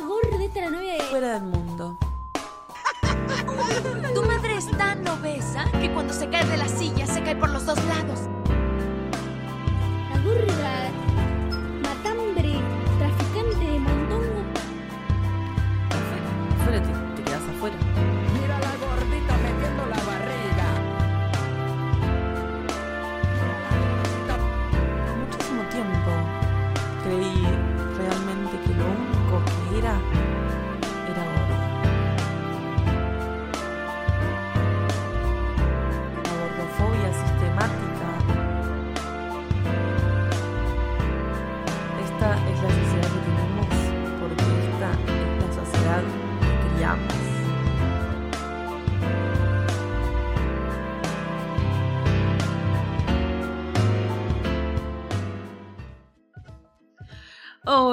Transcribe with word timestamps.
la 0.00 0.70
novia 0.70 0.94
de... 0.94 1.00
Fuera 1.04 1.34
del 1.34 1.44
mundo. 1.44 1.96
Tu 4.14 4.22
madre 4.22 4.56
es 4.56 4.70
tan 4.70 5.06
obesa 5.08 5.64
que 5.80 5.92
cuando 5.92 6.12
se 6.12 6.28
cae 6.28 6.44
de 6.46 6.56
la 6.56 6.68
silla 6.68 7.06
se 7.06 7.22
cae 7.22 7.36
por 7.36 7.50
los 7.50 7.64
dos 7.66 7.78
lados. 7.84 8.20
La 10.10 10.20
gorda 10.22 10.85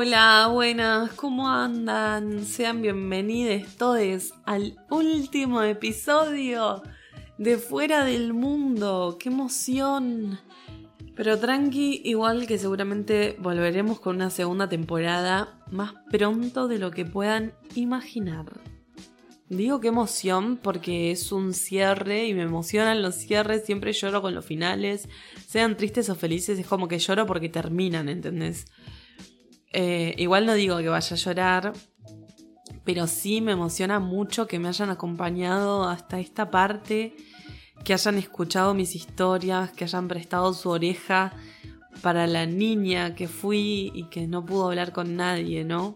Hola, 0.06 0.50
buenas, 0.52 1.14
¿cómo 1.14 1.48
andan? 1.48 2.44
Sean 2.44 2.82
bienvenidos 2.82 3.78
todos 3.78 4.34
al 4.44 4.76
último 4.90 5.64
episodio 5.64 6.84
de 7.38 7.58
Fuera 7.58 8.04
del 8.04 8.34
Mundo. 8.34 9.16
¡Qué 9.18 9.30
emoción! 9.30 10.42
Pero 11.16 11.40
tranqui, 11.40 12.02
igual 12.04 12.48
que 12.48 12.58
seguramente 12.58 13.38
volveremos 13.40 14.02
con 14.02 14.18
una 14.18 14.30
segunda 14.30 14.68
temporada 14.68 15.58
más 15.72 15.94
pronto 16.12 16.67
de 16.67 16.80
lo 16.80 16.92
que 16.92 17.06
puedan 17.06 17.54
imaginar. 17.73 18.60
Digo 19.48 19.80
qué 19.80 19.88
emoción 19.88 20.60
porque 20.62 21.12
es 21.12 21.32
un 21.32 21.54
cierre 21.54 22.28
y 22.28 22.34
me 22.34 22.42
emocionan 22.42 23.02
los 23.02 23.16
cierres, 23.16 23.66
siempre 23.66 23.94
lloro 23.94 24.22
con 24.22 24.36
los 24.36 24.44
finales, 24.44 25.08
sean 25.48 25.78
tristes 25.78 26.10
o 26.10 26.16
felices, 26.16 26.60
es 26.60 26.67
como 26.67 26.90
que 26.90 27.00
lloro 27.00 27.26
porque 27.26 27.48
terminan, 27.48 28.10
¿entendés? 28.10 28.66
Eh, 29.74 30.14
igual 30.18 30.46
no 30.46 30.54
digo 30.54 30.78
que 30.78 30.90
vaya 30.90 31.16
a 31.16 31.20
llorar, 31.20 31.74
pero 32.84 33.08
sí 33.08 33.42
me 33.42 33.54
emociona 33.54 34.00
mucho 34.00 34.48
que 34.48 34.60
me 34.60 34.68
hayan 34.68 34.90
acompañado 34.90 35.90
hasta 35.90 36.20
esta 36.20 36.52
parte, 36.52 37.16
que 37.84 37.94
hayan 37.94 38.18
escuchado 38.18 38.74
mis 38.74 38.96
historias, 38.96 39.72
que 39.72 39.84
hayan 39.84 40.08
prestado 40.08 40.54
su 40.54 40.70
oreja 40.70 41.34
para 42.02 42.28
la 42.28 42.46
niña 42.46 43.16
que 43.16 43.28
fui 43.28 43.92
y 43.94 44.06
que 44.06 44.28
no 44.28 44.46
pudo 44.46 44.68
hablar 44.68 44.92
con 44.92 45.16
nadie, 45.16 45.64
¿no? 45.64 45.96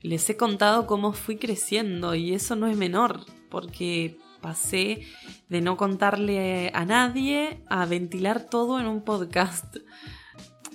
Les 0.00 0.28
he 0.28 0.36
contado 0.36 0.86
cómo 0.86 1.12
fui 1.12 1.36
creciendo 1.36 2.14
y 2.14 2.34
eso 2.34 2.56
no 2.56 2.66
es 2.66 2.76
menor, 2.76 3.24
porque 3.48 4.18
pasé 4.42 5.02
de 5.48 5.62
no 5.62 5.78
contarle 5.78 6.70
a 6.74 6.84
nadie 6.84 7.62
a 7.68 7.86
ventilar 7.86 8.44
todo 8.44 8.78
en 8.78 8.86
un 8.86 9.02
podcast. 9.02 9.76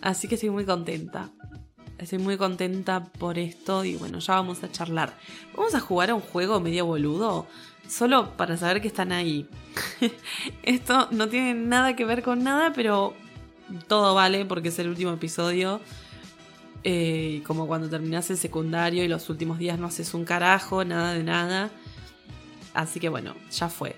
Así 0.01 0.27
que 0.27 0.35
estoy 0.35 0.49
muy 0.49 0.65
contenta. 0.65 1.31
Estoy 1.99 2.19
muy 2.19 2.37
contenta 2.37 3.03
por 3.03 3.37
esto 3.37 3.83
y 3.83 3.97
bueno, 3.97 4.19
ya 4.19 4.35
vamos 4.35 4.63
a 4.63 4.71
charlar. 4.71 5.13
Vamos 5.55 5.75
a 5.75 5.81
jugar 5.81 6.11
a 6.11 6.15
un 6.15 6.21
juego 6.21 6.61
medio 6.61 6.85
boludo, 6.85 7.45
solo 7.89 8.37
para 8.37 8.55
saber 8.55 8.81
que 8.81 8.87
están 8.87 9.11
ahí. 9.11 9.47
esto 10.63 11.09
no 11.11 11.27
tiene 11.27 11.53
nada 11.53 11.97
que 11.97 12.05
ver 12.05 12.23
con 12.23 12.41
nada, 12.41 12.71
pero 12.73 13.13
todo 13.87 14.15
vale 14.15 14.45
porque 14.45 14.69
es 14.69 14.79
el 14.79 14.87
último 14.87 15.11
episodio. 15.11 15.81
Eh, 16.85 17.43
como 17.45 17.67
cuando 17.67 17.89
terminas 17.89 18.29
el 18.29 18.37
secundario 18.37 19.03
y 19.03 19.09
los 19.09 19.29
últimos 19.29 19.59
días 19.59 19.77
no 19.77 19.87
haces 19.87 20.13
un 20.13 20.23
carajo, 20.23 20.85
nada 20.85 21.13
de 21.13 21.23
nada. 21.23 21.69
Así 22.73 23.01
que 23.01 23.09
bueno, 23.09 23.35
ya 23.51 23.67
fue. 23.67 23.97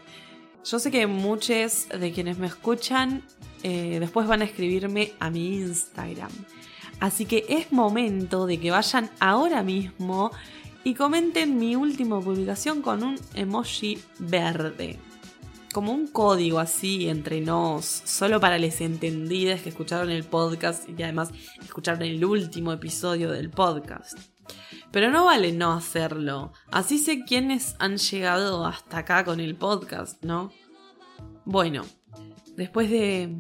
Yo 0.65 0.79
sé 0.79 0.89
que 0.89 1.05
muchos 1.05 1.87
de 1.89 2.11
quienes 2.11 2.39
me 2.39 2.47
escuchan 2.47 3.23
eh, 3.61 3.97
después 3.99 4.27
van 4.27 4.41
a 4.41 4.45
escribirme 4.45 5.13
a 5.19 5.29
mi 5.29 5.57
Instagram. 5.57 6.31
Así 7.01 7.25
que 7.25 7.45
es 7.49 7.71
momento 7.71 8.45
de 8.45 8.59
que 8.59 8.69
vayan 8.69 9.09
ahora 9.19 9.63
mismo 9.63 10.29
y 10.83 10.93
comenten 10.93 11.57
mi 11.57 11.75
última 11.75 12.21
publicación 12.21 12.83
con 12.83 13.01
un 13.03 13.19
emoji 13.33 13.97
verde. 14.19 14.99
Como 15.73 15.93
un 15.93 16.05
código 16.05 16.59
así 16.59 17.09
entre 17.09 17.41
nos, 17.41 17.85
solo 17.85 18.39
para 18.39 18.59
les 18.59 18.81
entendidas 18.81 19.61
que 19.61 19.69
escucharon 19.69 20.11
el 20.11 20.23
podcast 20.23 20.87
y 20.87 20.93
que 20.93 21.03
además 21.03 21.31
escucharon 21.63 22.03
el 22.03 22.23
último 22.23 22.71
episodio 22.71 23.31
del 23.31 23.49
podcast. 23.49 24.19
Pero 24.91 25.09
no 25.09 25.25
vale 25.25 25.53
no 25.53 25.73
hacerlo. 25.73 26.53
Así 26.69 26.99
sé 26.99 27.23
quiénes 27.25 27.75
han 27.79 27.97
llegado 27.97 28.63
hasta 28.63 28.99
acá 28.99 29.25
con 29.25 29.39
el 29.39 29.55
podcast, 29.55 30.23
¿no? 30.23 30.51
Bueno, 31.45 31.83
después 32.55 32.91
de 32.91 33.39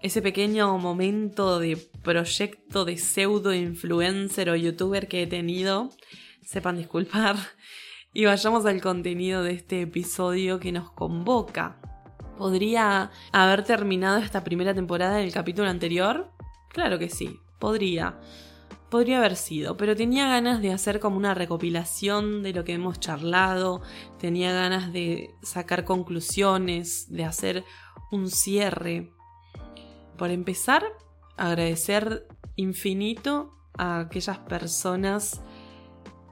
ese 0.00 0.22
pequeño 0.22 0.78
momento 0.78 1.58
de 1.58 1.89
proyecto 2.02 2.84
de 2.84 2.96
pseudo 2.96 3.52
influencer 3.52 4.50
o 4.50 4.56
youtuber 4.56 5.08
que 5.08 5.22
he 5.22 5.26
tenido, 5.26 5.90
sepan 6.42 6.76
disculpar 6.76 7.36
y 8.12 8.24
vayamos 8.24 8.66
al 8.66 8.80
contenido 8.80 9.42
de 9.42 9.52
este 9.52 9.82
episodio 9.82 10.58
que 10.60 10.72
nos 10.72 10.90
convoca. 10.92 11.80
¿Podría 12.38 13.10
haber 13.32 13.64
terminado 13.64 14.18
esta 14.18 14.42
primera 14.42 14.72
temporada 14.72 15.16
del 15.16 15.32
capítulo 15.32 15.68
anterior? 15.68 16.30
Claro 16.70 16.98
que 16.98 17.10
sí, 17.10 17.38
podría. 17.58 18.18
Podría 18.88 19.18
haber 19.18 19.36
sido, 19.36 19.76
pero 19.76 19.94
tenía 19.94 20.26
ganas 20.26 20.60
de 20.60 20.72
hacer 20.72 20.98
como 20.98 21.16
una 21.16 21.34
recopilación 21.34 22.42
de 22.42 22.52
lo 22.52 22.64
que 22.64 22.72
hemos 22.72 22.98
charlado, 22.98 23.82
tenía 24.18 24.52
ganas 24.52 24.92
de 24.92 25.30
sacar 25.42 25.84
conclusiones, 25.84 27.06
de 27.08 27.24
hacer 27.24 27.64
un 28.10 28.28
cierre. 28.30 29.12
Por 30.18 30.30
empezar, 30.30 30.82
agradecer 31.40 32.28
infinito 32.56 33.54
a 33.76 34.00
aquellas 34.00 34.38
personas 34.38 35.40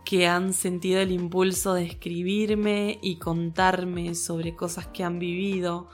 que 0.04 0.26
han 0.26 0.52
sentido 0.52 1.00
el 1.00 1.12
impulso 1.12 1.74
de 1.74 1.84
escribirme 1.84 2.98
y 3.02 3.16
contarme 3.16 4.14
sobre 4.14 4.54
cosas 4.54 4.86
que 4.86 5.04
han 5.04 5.18
vivido. 5.18 5.88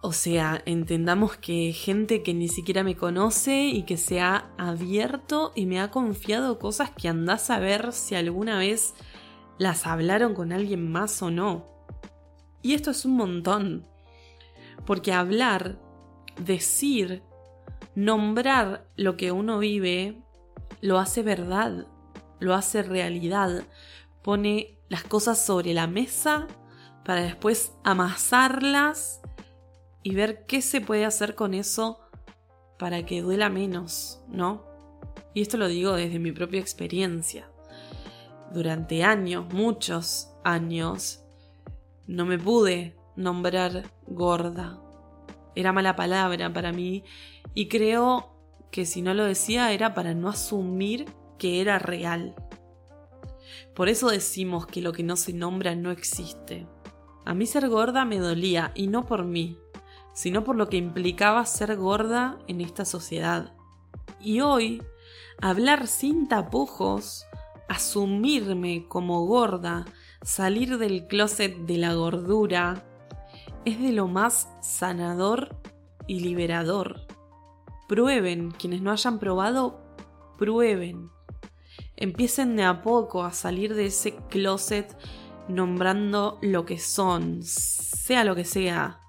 O 0.00 0.12
sea, 0.12 0.62
entendamos 0.64 1.36
que 1.36 1.72
gente 1.72 2.22
que 2.22 2.34
ni 2.34 2.48
siquiera 2.48 2.84
me 2.84 2.96
conoce 2.96 3.66
y 3.66 3.82
que 3.82 3.96
se 3.96 4.20
ha 4.20 4.52
abierto 4.58 5.52
y 5.56 5.66
me 5.66 5.80
ha 5.80 5.90
confiado 5.90 6.58
cosas 6.58 6.90
que 6.90 7.08
andás 7.08 7.50
a 7.50 7.58
ver 7.58 7.92
si 7.92 8.14
alguna 8.14 8.58
vez 8.58 8.94
las 9.58 9.86
hablaron 9.86 10.34
con 10.34 10.52
alguien 10.52 10.90
más 10.90 11.20
o 11.22 11.30
no. 11.30 11.66
Y 12.62 12.74
esto 12.74 12.90
es 12.90 13.04
un 13.04 13.16
montón. 13.16 13.86
Porque 14.86 15.12
hablar, 15.12 15.80
decir, 16.44 17.22
nombrar 17.98 18.86
lo 18.94 19.16
que 19.16 19.32
uno 19.32 19.58
vive 19.58 20.22
lo 20.80 21.00
hace 21.00 21.24
verdad, 21.24 21.88
lo 22.38 22.54
hace 22.54 22.84
realidad, 22.84 23.64
pone 24.22 24.78
las 24.88 25.02
cosas 25.02 25.44
sobre 25.44 25.74
la 25.74 25.88
mesa 25.88 26.46
para 27.04 27.22
después 27.22 27.72
amasarlas 27.82 29.20
y 30.04 30.14
ver 30.14 30.46
qué 30.46 30.62
se 30.62 30.80
puede 30.80 31.04
hacer 31.04 31.34
con 31.34 31.54
eso 31.54 31.98
para 32.78 33.04
que 33.04 33.20
duela 33.20 33.48
menos, 33.48 34.22
¿no? 34.28 34.64
Y 35.34 35.42
esto 35.42 35.56
lo 35.56 35.66
digo 35.66 35.94
desde 35.94 36.20
mi 36.20 36.30
propia 36.30 36.60
experiencia. 36.60 37.50
Durante 38.52 39.02
años, 39.02 39.52
muchos 39.52 40.30
años, 40.44 41.24
no 42.06 42.24
me 42.26 42.38
pude 42.38 42.96
nombrar 43.16 43.90
gorda. 44.06 44.80
Era 45.56 45.72
mala 45.72 45.96
palabra 45.96 46.52
para 46.52 46.70
mí 46.70 47.02
y 47.58 47.66
creo 47.66 48.36
que 48.70 48.86
si 48.86 49.02
no 49.02 49.14
lo 49.14 49.24
decía 49.24 49.72
era 49.72 49.92
para 49.92 50.14
no 50.14 50.28
asumir 50.28 51.06
que 51.40 51.60
era 51.60 51.80
real. 51.80 52.36
Por 53.74 53.88
eso 53.88 54.10
decimos 54.10 54.68
que 54.68 54.80
lo 54.80 54.92
que 54.92 55.02
no 55.02 55.16
se 55.16 55.32
nombra 55.32 55.74
no 55.74 55.90
existe. 55.90 56.68
A 57.24 57.34
mí 57.34 57.46
ser 57.46 57.68
gorda 57.68 58.04
me 58.04 58.20
dolía, 58.20 58.70
y 58.76 58.86
no 58.86 59.06
por 59.06 59.24
mí, 59.24 59.58
sino 60.14 60.44
por 60.44 60.54
lo 60.54 60.68
que 60.68 60.76
implicaba 60.76 61.44
ser 61.46 61.76
gorda 61.76 62.38
en 62.46 62.60
esta 62.60 62.84
sociedad. 62.84 63.56
Y 64.20 64.38
hoy, 64.38 64.80
hablar 65.42 65.88
sin 65.88 66.28
tapujos, 66.28 67.26
asumirme 67.68 68.86
como 68.86 69.26
gorda, 69.26 69.84
salir 70.22 70.78
del 70.78 71.08
closet 71.08 71.56
de 71.56 71.78
la 71.78 71.94
gordura, 71.94 72.84
es 73.64 73.80
de 73.80 73.90
lo 73.90 74.06
más 74.06 74.48
sanador 74.62 75.56
y 76.06 76.20
liberador. 76.20 77.17
Prueben, 77.88 78.50
quienes 78.50 78.82
no 78.82 78.92
hayan 78.92 79.18
probado, 79.18 79.80
prueben. 80.36 81.10
empiecen 81.96 82.54
de 82.54 82.64
a 82.64 82.82
poco 82.82 83.24
a 83.24 83.32
salir 83.32 83.74
de 83.74 83.86
ese 83.86 84.14
closet 84.28 84.96
nombrando 85.48 86.38
lo 86.42 86.66
que 86.66 86.78
son, 86.78 87.42
sea 87.42 88.24
lo 88.24 88.36
que 88.36 88.44
sea. 88.44 89.00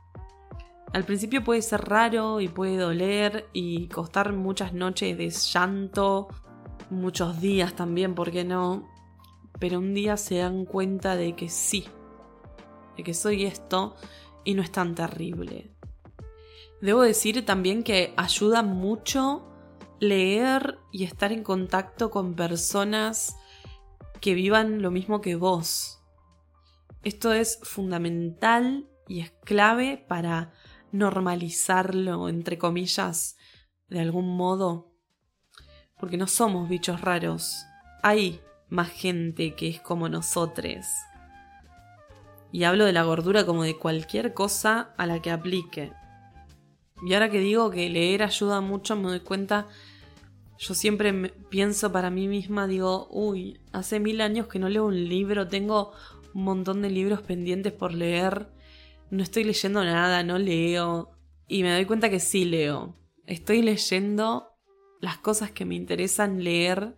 Al 0.94 1.04
principio 1.04 1.44
puede 1.44 1.62
ser 1.62 1.82
raro 1.82 2.40
y 2.40 2.48
puede 2.48 2.78
doler 2.78 3.48
y 3.54 3.90
costar 3.90 4.32
muchas 4.34 4.74
noches 4.74 5.18
de 5.18 5.30
llanto, 5.30 6.30
muchos 6.90 7.42
días 7.42 7.76
también, 7.76 8.16
¿por 8.16 8.32
qué 8.32 8.46
no? 8.46 8.90
Pero 9.60 9.80
un 9.80 9.94
día 9.94 10.16
se 10.16 10.38
dan 10.38 10.64
cuenta 10.64 11.18
de 11.18 11.36
que 11.36 11.50
sí, 11.50 11.86
de 12.96 13.04
que 13.04 13.14
soy 13.14 13.46
esto 13.46 13.96
y 14.46 14.54
no 14.54 14.64
es 14.64 14.72
tan 14.72 14.96
terrible. 14.96 15.70
Debo 16.82 17.02
decir 17.02 17.46
también 17.46 17.84
que 17.84 18.14
ayuda 18.16 18.64
mucho 18.64 19.46
leer 20.00 20.80
y 20.92 21.04
estar 21.04 21.32
en 21.32 21.44
contacto 21.44 22.10
con 22.10 22.36
personas 22.36 23.36
que 24.22 24.34
vivan 24.34 24.82
lo 24.82 24.92
mismo 24.92 25.22
que 25.22 25.36
vos. 25.36 26.02
Esto 27.04 27.34
es 27.34 27.60
fundamental 27.64 28.90
y 29.08 29.22
es 29.22 29.32
clave 29.44 30.04
para 30.08 30.54
normalizarlo, 30.92 32.30
entre 32.30 32.58
comillas, 32.58 33.38
de 33.90 34.00
algún 34.00 34.36
modo. 34.36 34.92
Porque 36.00 36.18
no 36.18 36.28
somos 36.28 36.70
bichos 36.70 37.02
raros. 37.02 37.66
Hay 38.04 38.42
más 38.70 38.90
gente 38.90 39.56
que 39.56 39.68
es 39.70 39.82
como 39.82 40.08
nosotros. 40.08 40.86
Y 42.52 42.64
hablo 42.64 42.86
de 42.86 42.94
la 42.94 43.04
gordura 43.04 43.46
como 43.46 43.64
de 43.64 43.78
cualquier 43.78 44.34
cosa 44.34 44.94
a 44.98 45.06
la 45.06 45.22
que 45.22 45.32
aplique. 45.32 45.94
Y 47.06 47.14
ahora 47.14 47.30
que 47.30 47.40
digo 47.40 47.70
que 47.70 47.90
leer 47.90 48.24
ayuda 48.24 48.62
mucho, 48.62 48.96
me 48.96 49.10
doy 49.10 49.22
cuenta, 49.22 49.68
yo 50.58 50.74
siempre 50.74 51.14
pienso 51.50 51.92
para 51.92 52.10
mí 52.10 52.28
misma, 52.28 52.68
digo, 52.68 53.08
uy, 53.12 53.60
hace 53.72 54.00
mil 54.00 54.20
años 54.22 54.48
que 54.48 54.60
no 54.60 54.68
leo 54.68 54.86
un 54.86 55.08
libro, 55.08 55.48
tengo 55.48 55.94
un 56.34 56.44
montón 56.44 56.82
de 56.82 56.90
libros 56.90 57.22
pendientes 57.22 57.72
por 57.72 57.94
leer, 57.94 58.50
no 59.10 59.24
estoy 59.24 59.44
leyendo 59.44 59.84
nada, 59.84 60.24
no 60.24 60.38
leo. 60.38 61.12
Y 61.48 61.64
me 61.64 61.74
doy 61.74 61.86
cuenta 61.86 62.10
que 62.10 62.20
sí 62.20 62.46
leo. 62.46 62.96
Estoy 63.26 63.62
leyendo 63.62 64.50
las 65.02 65.18
cosas 65.18 65.52
que 65.52 65.66
me 65.66 65.76
interesan 65.76 66.44
leer 66.44 66.96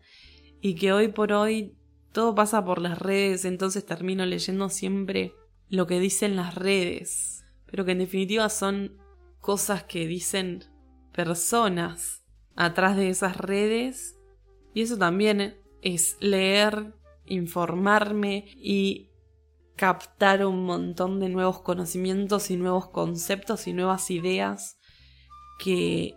y 0.62 0.76
que 0.76 0.92
hoy 0.92 1.08
por 1.08 1.32
hoy 1.32 1.76
todo 2.12 2.36
pasa 2.36 2.66
por 2.66 2.82
las 2.82 3.00
redes, 3.00 3.46
entonces 3.46 3.86
termino 3.86 4.26
leyendo 4.26 4.70
siempre 4.70 5.34
lo 5.70 5.88
que 5.88 6.00
dicen 6.00 6.36
las 6.36 6.56
redes, 6.56 7.46
pero 7.66 7.86
que 7.86 7.94
en 7.94 8.00
definitiva 8.00 8.50
son 8.50 9.01
cosas 9.42 9.84
que 9.84 10.08
dicen 10.08 10.64
personas 11.12 12.24
atrás 12.56 12.96
de 12.96 13.10
esas 13.10 13.38
redes. 13.38 14.16
Y 14.74 14.82
eso 14.82 14.98
también 14.98 15.60
es 15.82 16.16
leer, 16.22 16.94
informarme 17.26 18.46
y 18.56 19.10
captar 19.76 20.46
un 20.46 20.66
montón 20.66 21.20
de 21.20 21.30
nuevos 21.30 21.62
conocimientos 21.62 22.52
y 22.52 22.56
nuevos 22.56 22.90
conceptos 22.90 23.68
y 23.68 23.74
nuevas 23.74 24.12
ideas 24.12 24.78
que 25.60 26.16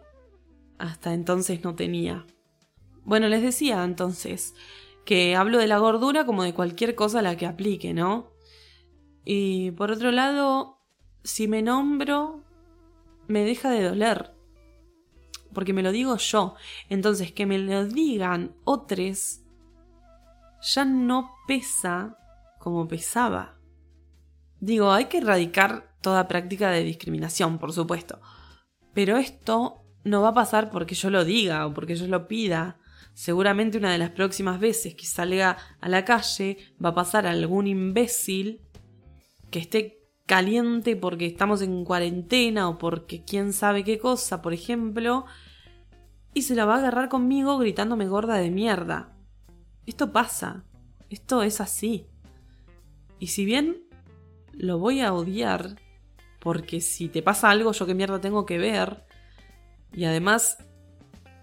hasta 0.78 1.14
entonces 1.14 1.64
no 1.64 1.74
tenía. 1.74 2.26
Bueno, 3.04 3.28
les 3.28 3.42
decía 3.42 3.82
entonces 3.84 4.54
que 5.04 5.36
hablo 5.36 5.58
de 5.58 5.66
la 5.66 5.78
gordura 5.78 6.24
como 6.24 6.42
de 6.42 6.54
cualquier 6.54 6.94
cosa 6.94 7.18
a 7.18 7.22
la 7.22 7.36
que 7.36 7.46
aplique, 7.46 7.94
¿no? 7.94 8.32
Y 9.24 9.70
por 9.72 9.90
otro 9.90 10.10
lado, 10.10 10.78
si 11.22 11.48
me 11.48 11.62
nombro, 11.62 12.43
me 13.28 13.44
deja 13.44 13.70
de 13.70 13.82
doler. 13.82 14.32
Porque 15.52 15.72
me 15.72 15.82
lo 15.82 15.92
digo 15.92 16.16
yo. 16.16 16.54
Entonces, 16.88 17.32
que 17.32 17.46
me 17.46 17.58
lo 17.58 17.84
digan 17.86 18.54
otros 18.64 19.40
ya 20.64 20.84
no 20.84 21.36
pesa 21.46 22.16
como 22.58 22.88
pesaba. 22.88 23.58
Digo, 24.60 24.92
hay 24.92 25.06
que 25.06 25.18
erradicar 25.18 25.94
toda 26.00 26.26
práctica 26.26 26.70
de 26.70 26.82
discriminación, 26.82 27.58
por 27.58 27.72
supuesto. 27.72 28.20
Pero 28.94 29.18
esto 29.18 29.82
no 30.04 30.22
va 30.22 30.28
a 30.28 30.34
pasar 30.34 30.70
porque 30.70 30.94
yo 30.94 31.10
lo 31.10 31.24
diga 31.24 31.66
o 31.66 31.74
porque 31.74 31.96
yo 31.96 32.06
lo 32.06 32.26
pida. 32.26 32.78
Seguramente 33.12 33.78
una 33.78 33.92
de 33.92 33.98
las 33.98 34.10
próximas 34.10 34.58
veces 34.58 34.94
que 34.94 35.06
salga 35.06 35.58
a 35.80 35.88
la 35.88 36.04
calle 36.04 36.58
va 36.82 36.90
a 36.90 36.94
pasar 36.94 37.26
algún 37.26 37.66
imbécil 37.66 38.60
que 39.50 39.58
esté 39.58 40.03
caliente 40.26 40.96
porque 40.96 41.26
estamos 41.26 41.62
en 41.62 41.84
cuarentena 41.84 42.68
o 42.68 42.78
porque 42.78 43.24
quién 43.24 43.52
sabe 43.52 43.84
qué 43.84 43.98
cosa, 43.98 44.42
por 44.42 44.52
ejemplo, 44.52 45.26
y 46.32 46.42
se 46.42 46.54
la 46.54 46.64
va 46.64 46.74
a 46.74 46.78
agarrar 46.78 47.08
conmigo 47.08 47.58
gritándome 47.58 48.08
gorda 48.08 48.36
de 48.36 48.50
mierda. 48.50 49.16
Esto 49.86 50.12
pasa, 50.12 50.64
esto 51.10 51.42
es 51.42 51.60
así. 51.60 52.06
Y 53.18 53.28
si 53.28 53.44
bien 53.44 53.84
lo 54.52 54.78
voy 54.78 55.00
a 55.00 55.12
odiar, 55.12 55.76
porque 56.40 56.80
si 56.80 57.08
te 57.08 57.22
pasa 57.22 57.50
algo 57.50 57.72
yo 57.72 57.86
qué 57.86 57.94
mierda 57.94 58.20
tengo 58.20 58.46
que 58.46 58.58
ver, 58.58 59.04
y 59.92 60.04
además 60.04 60.58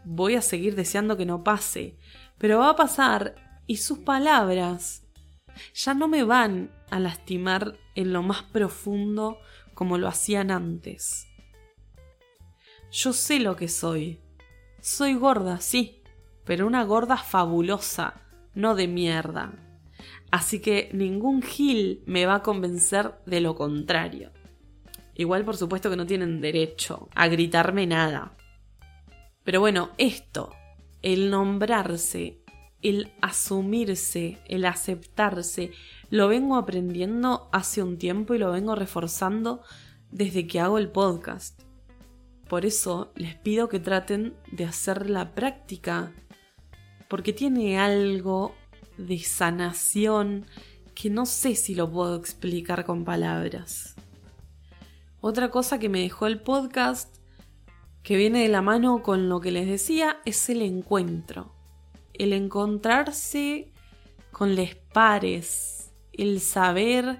voy 0.03 0.35
a 0.35 0.41
seguir 0.41 0.75
deseando 0.75 1.17
que 1.17 1.25
no 1.25 1.43
pase, 1.43 1.97
pero 2.37 2.59
va 2.59 2.71
a 2.71 2.75
pasar 2.75 3.35
y 3.67 3.77
sus 3.77 3.99
palabras 3.99 5.00
ya 5.73 5.93
no 5.93 6.07
me 6.07 6.23
van 6.23 6.71
a 6.89 6.99
lastimar 6.99 7.77
en 7.95 8.13
lo 8.13 8.23
más 8.23 8.43
profundo 8.43 9.39
como 9.73 9.97
lo 9.97 10.07
hacían 10.07 10.51
antes. 10.51 11.27
Yo 12.91 13.13
sé 13.13 13.39
lo 13.39 13.55
que 13.55 13.67
soy. 13.67 14.19
Soy 14.81 15.13
gorda, 15.13 15.59
sí, 15.59 16.01
pero 16.43 16.67
una 16.67 16.83
gorda 16.83 17.17
fabulosa, 17.17 18.21
no 18.53 18.75
de 18.75 18.87
mierda. 18.87 19.53
Así 20.31 20.59
que 20.59 20.89
ningún 20.93 21.41
gil 21.41 22.03
me 22.05 22.25
va 22.25 22.35
a 22.35 22.43
convencer 22.43 23.15
de 23.25 23.41
lo 23.41 23.55
contrario. 23.55 24.31
Igual 25.15 25.45
por 25.45 25.57
supuesto 25.57 25.89
que 25.89 25.95
no 25.95 26.05
tienen 26.05 26.41
derecho 26.41 27.09
a 27.15 27.27
gritarme 27.27 27.85
nada. 27.85 28.35
Pero 29.43 29.59
bueno, 29.59 29.91
esto, 29.97 30.51
el 31.01 31.29
nombrarse, 31.29 32.40
el 32.81 33.11
asumirse, 33.21 34.39
el 34.47 34.65
aceptarse, 34.65 35.71
lo 36.09 36.27
vengo 36.27 36.55
aprendiendo 36.55 37.49
hace 37.51 37.83
un 37.83 37.97
tiempo 37.97 38.33
y 38.33 38.37
lo 38.37 38.51
vengo 38.51 38.75
reforzando 38.75 39.61
desde 40.11 40.47
que 40.47 40.59
hago 40.59 40.77
el 40.77 40.89
podcast. 40.89 41.61
Por 42.49 42.65
eso 42.65 43.13
les 43.15 43.35
pido 43.35 43.69
que 43.69 43.79
traten 43.79 44.33
de 44.51 44.65
hacer 44.65 45.09
la 45.09 45.33
práctica, 45.33 46.11
porque 47.07 47.33
tiene 47.33 47.79
algo 47.79 48.55
de 48.97 49.19
sanación 49.19 50.45
que 50.93 51.09
no 51.09 51.25
sé 51.25 51.55
si 51.55 51.75
lo 51.75 51.89
puedo 51.89 52.15
explicar 52.15 52.85
con 52.85 53.05
palabras. 53.05 53.95
Otra 55.21 55.49
cosa 55.49 55.79
que 55.79 55.87
me 55.87 56.01
dejó 56.01 56.27
el 56.27 56.41
podcast, 56.41 57.15
que 58.03 58.17
viene 58.17 58.41
de 58.41 58.49
la 58.49 58.61
mano 58.61 59.01
con 59.01 59.29
lo 59.29 59.39
que 59.39 59.51
les 59.51 59.67
decía, 59.67 60.17
es 60.25 60.49
el 60.49 60.61
encuentro. 60.61 61.60
El 62.21 62.33
encontrarse 62.33 63.73
con 64.31 64.53
les 64.53 64.75
pares, 64.75 65.91
el 66.13 66.39
saber 66.39 67.19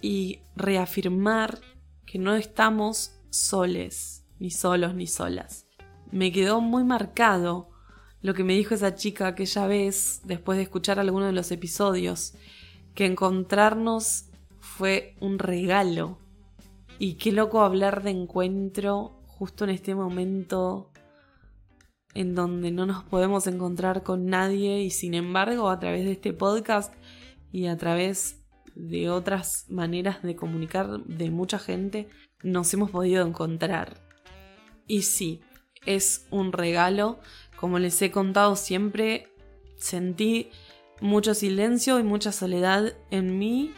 y 0.00 0.38
reafirmar 0.54 1.60
que 2.06 2.18
no 2.18 2.34
estamos 2.34 3.20
soles, 3.28 4.24
ni 4.38 4.50
solos, 4.50 4.94
ni 4.94 5.06
solas. 5.06 5.66
Me 6.10 6.32
quedó 6.32 6.62
muy 6.62 6.82
marcado 6.82 7.68
lo 8.22 8.32
que 8.32 8.42
me 8.42 8.54
dijo 8.54 8.72
esa 8.74 8.94
chica 8.94 9.26
aquella 9.26 9.66
vez, 9.66 10.22
después 10.24 10.56
de 10.56 10.62
escuchar 10.62 10.98
alguno 10.98 11.26
de 11.26 11.32
los 11.32 11.52
episodios, 11.52 12.32
que 12.94 13.04
encontrarnos 13.04 14.30
fue 14.60 15.14
un 15.20 15.38
regalo. 15.38 16.16
Y 16.98 17.16
qué 17.16 17.32
loco 17.32 17.60
hablar 17.60 18.02
de 18.02 18.12
encuentro 18.12 19.20
justo 19.26 19.64
en 19.64 19.70
este 19.70 19.94
momento 19.94 20.90
en 22.16 22.34
donde 22.34 22.70
no 22.70 22.86
nos 22.86 23.04
podemos 23.04 23.46
encontrar 23.46 24.02
con 24.02 24.26
nadie 24.26 24.82
y 24.82 24.90
sin 24.90 25.14
embargo 25.14 25.68
a 25.68 25.78
través 25.78 26.04
de 26.04 26.12
este 26.12 26.32
podcast 26.32 26.92
y 27.52 27.66
a 27.66 27.76
través 27.76 28.42
de 28.74 29.10
otras 29.10 29.66
maneras 29.68 30.22
de 30.22 30.34
comunicar 30.34 31.04
de 31.04 31.30
mucha 31.30 31.58
gente 31.58 32.08
nos 32.42 32.72
hemos 32.74 32.90
podido 32.90 33.26
encontrar. 33.26 34.02
Y 34.86 35.02
sí, 35.02 35.40
es 35.84 36.26
un 36.30 36.52
regalo 36.52 37.18
como 37.56 37.78
les 37.78 38.00
he 38.02 38.10
contado 38.10 38.56
siempre, 38.56 39.28
sentí 39.76 40.50
mucho 41.00 41.34
silencio 41.34 41.98
y 41.98 42.02
mucha 42.02 42.32
soledad 42.32 42.94
en 43.10 43.38
mí 43.38 43.72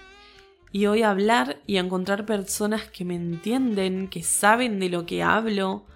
y 0.71 0.87
hoy 0.87 1.03
hablar 1.03 1.61
y 1.67 1.79
encontrar 1.79 2.27
personas 2.27 2.89
que 2.89 3.05
me 3.05 3.15
entienden, 3.15 4.09
que 4.09 4.23
saben 4.23 4.79
de 4.79 4.91
lo 4.91 5.07
que 5.07 5.23
hablo, 5.23 5.87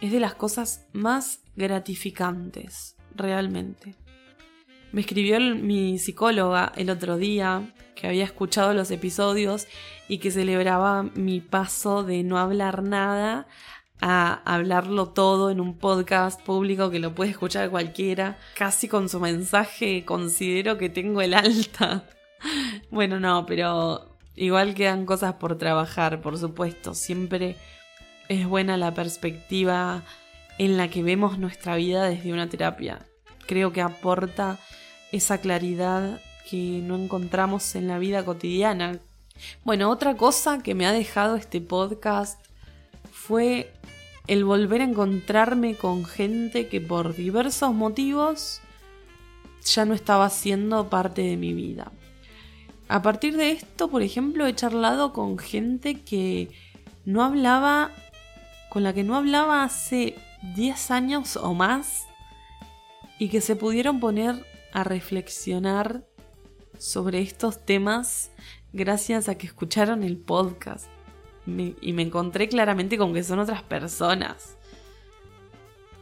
es 0.00 0.12
de 0.12 0.20
las 0.20 0.34
cosas 0.34 0.86
más 0.92 1.40
gratificantes, 1.56 2.96
realmente. 3.14 3.94
Me 4.92 5.00
escribió 5.00 5.40
mi 5.40 5.98
psicóloga 5.98 6.72
el 6.76 6.90
otro 6.90 7.16
día 7.16 7.72
que 7.94 8.06
había 8.06 8.24
escuchado 8.24 8.74
los 8.74 8.90
episodios 8.90 9.66
y 10.08 10.18
que 10.18 10.30
celebraba 10.30 11.02
mi 11.02 11.40
paso 11.40 12.02
de 12.02 12.22
no 12.22 12.38
hablar 12.38 12.82
nada 12.82 13.46
a 14.00 14.42
hablarlo 14.44 15.08
todo 15.08 15.50
en 15.50 15.60
un 15.60 15.78
podcast 15.78 16.40
público 16.42 16.90
que 16.90 16.98
lo 16.98 17.14
puede 17.14 17.30
escuchar 17.30 17.70
cualquiera. 17.70 18.38
Casi 18.54 18.88
con 18.88 19.08
su 19.08 19.18
mensaje 19.20 20.04
considero 20.04 20.78
que 20.78 20.88
tengo 20.88 21.20
el 21.22 21.34
alta. 21.34 22.06
Bueno, 22.90 23.18
no, 23.18 23.46
pero 23.46 24.16
igual 24.36 24.74
quedan 24.74 25.06
cosas 25.06 25.34
por 25.34 25.56
trabajar, 25.56 26.20
por 26.20 26.38
supuesto. 26.38 26.94
Siempre 26.94 27.56
es 28.28 28.46
buena 28.46 28.76
la 28.76 28.94
perspectiva 28.94 30.02
en 30.58 30.76
la 30.76 30.88
que 30.88 31.02
vemos 31.02 31.38
nuestra 31.38 31.76
vida 31.76 32.04
desde 32.04 32.32
una 32.32 32.48
terapia. 32.48 32.98
Creo 33.46 33.72
que 33.72 33.82
aporta 33.82 34.58
esa 35.12 35.38
claridad 35.38 36.20
que 36.48 36.80
no 36.82 36.96
encontramos 36.96 37.74
en 37.74 37.88
la 37.88 37.98
vida 37.98 38.24
cotidiana. 38.24 38.98
Bueno, 39.64 39.90
otra 39.90 40.16
cosa 40.16 40.62
que 40.62 40.74
me 40.74 40.86
ha 40.86 40.92
dejado 40.92 41.36
este 41.36 41.60
podcast 41.60 42.40
fue 43.12 43.72
el 44.26 44.44
volver 44.44 44.80
a 44.80 44.84
encontrarme 44.84 45.76
con 45.76 46.04
gente 46.04 46.68
que 46.68 46.80
por 46.80 47.14
diversos 47.14 47.74
motivos 47.74 48.60
ya 49.64 49.84
no 49.84 49.94
estaba 49.94 50.30
siendo 50.30 50.88
parte 50.88 51.22
de 51.22 51.36
mi 51.36 51.52
vida. 51.52 51.92
A 52.88 53.02
partir 53.02 53.36
de 53.36 53.50
esto, 53.50 53.88
por 53.88 54.02
ejemplo, 54.02 54.46
he 54.46 54.54
charlado 54.54 55.12
con 55.12 55.38
gente 55.38 56.02
que 56.02 56.50
no 57.04 57.24
hablaba, 57.24 57.90
con 58.76 58.82
la 58.82 58.92
que 58.92 59.04
no 59.04 59.16
hablaba 59.16 59.64
hace 59.64 60.16
10 60.54 60.90
años 60.90 61.38
o 61.38 61.54
más 61.54 62.08
y 63.18 63.30
que 63.30 63.40
se 63.40 63.56
pudieron 63.56 64.00
poner 64.00 64.44
a 64.74 64.84
reflexionar 64.84 66.04
sobre 66.76 67.22
estos 67.22 67.64
temas 67.64 68.32
gracias 68.74 69.30
a 69.30 69.38
que 69.38 69.46
escucharon 69.46 70.02
el 70.02 70.18
podcast 70.18 70.88
y 71.46 71.94
me 71.94 72.02
encontré 72.02 72.50
claramente 72.50 72.98
con 72.98 73.14
que 73.14 73.22
son 73.22 73.38
otras 73.38 73.62
personas. 73.62 74.58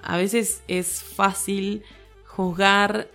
A 0.03 0.17
veces 0.17 0.65
es 0.67 1.01
fácil 1.01 1.85
juzgar 2.27 3.09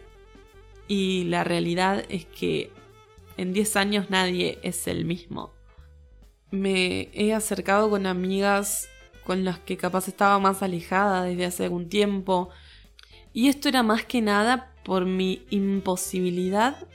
y 0.88 1.26
la 1.26 1.44
realidad 1.44 2.06
es 2.08 2.26
que 2.26 2.72
en 3.36 3.52
10 3.52 3.76
años 3.76 4.10
nadie 4.10 4.58
es 4.64 4.88
el 4.88 5.04
mismo. 5.04 5.52
Me 6.50 7.10
he 7.12 7.34
acercado 7.34 7.90
con 7.90 8.06
amigas 8.06 8.88
con 9.30 9.46
las 9.46 9.60
que 9.60 9.78
capaz 9.78 10.08
estaba 10.08 10.40
más 10.40 10.64
alejada 10.64 11.22
desde 11.22 11.46
hace 11.46 11.64
algún 11.66 11.88
tiempo. 11.88 12.50
Y 13.32 13.48
esto 13.48 13.70
era 13.70 13.84
más 13.84 14.04
que 14.04 14.24
nada 14.24 14.74
por 14.84 15.06
mi 15.06 15.46
imposibilidad 15.52 16.88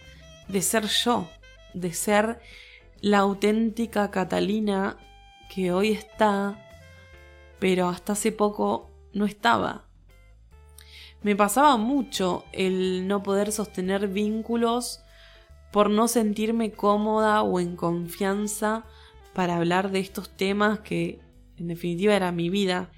de 0.49 0.61
ser 0.61 0.87
yo, 0.89 1.29
de 1.75 1.93
ser 1.93 2.41
la 3.01 3.19
auténtica 3.19 4.11
Catalina 4.11 4.97
que 5.49 5.71
hoy 5.71 5.93
está, 5.93 6.59
pero 7.61 7.89
hasta 7.89 8.15
hace 8.15 8.33
poco 8.33 8.91
no 9.13 9.27
estaba. 9.27 9.85
Me 11.23 11.37
pasaba 11.37 11.77
mucho 11.77 12.47
el 12.51 13.07
no 13.07 13.23
poder 13.23 13.53
sostener 13.53 14.09
vínculos 14.09 15.05
por 15.71 15.89
no 15.89 16.09
sentirme 16.09 16.73
cómoda 16.73 17.43
o 17.43 17.61
en 17.61 17.77
confianza 17.77 18.83
para 19.35 19.55
hablar 19.55 19.93
de 19.93 20.01
estos 20.01 20.31
temas 20.31 20.81
que 20.81 21.23
en 21.57 21.69
definitiva 21.69 22.15
era 22.15 22.33
mi 22.33 22.51
vida. 22.51 22.91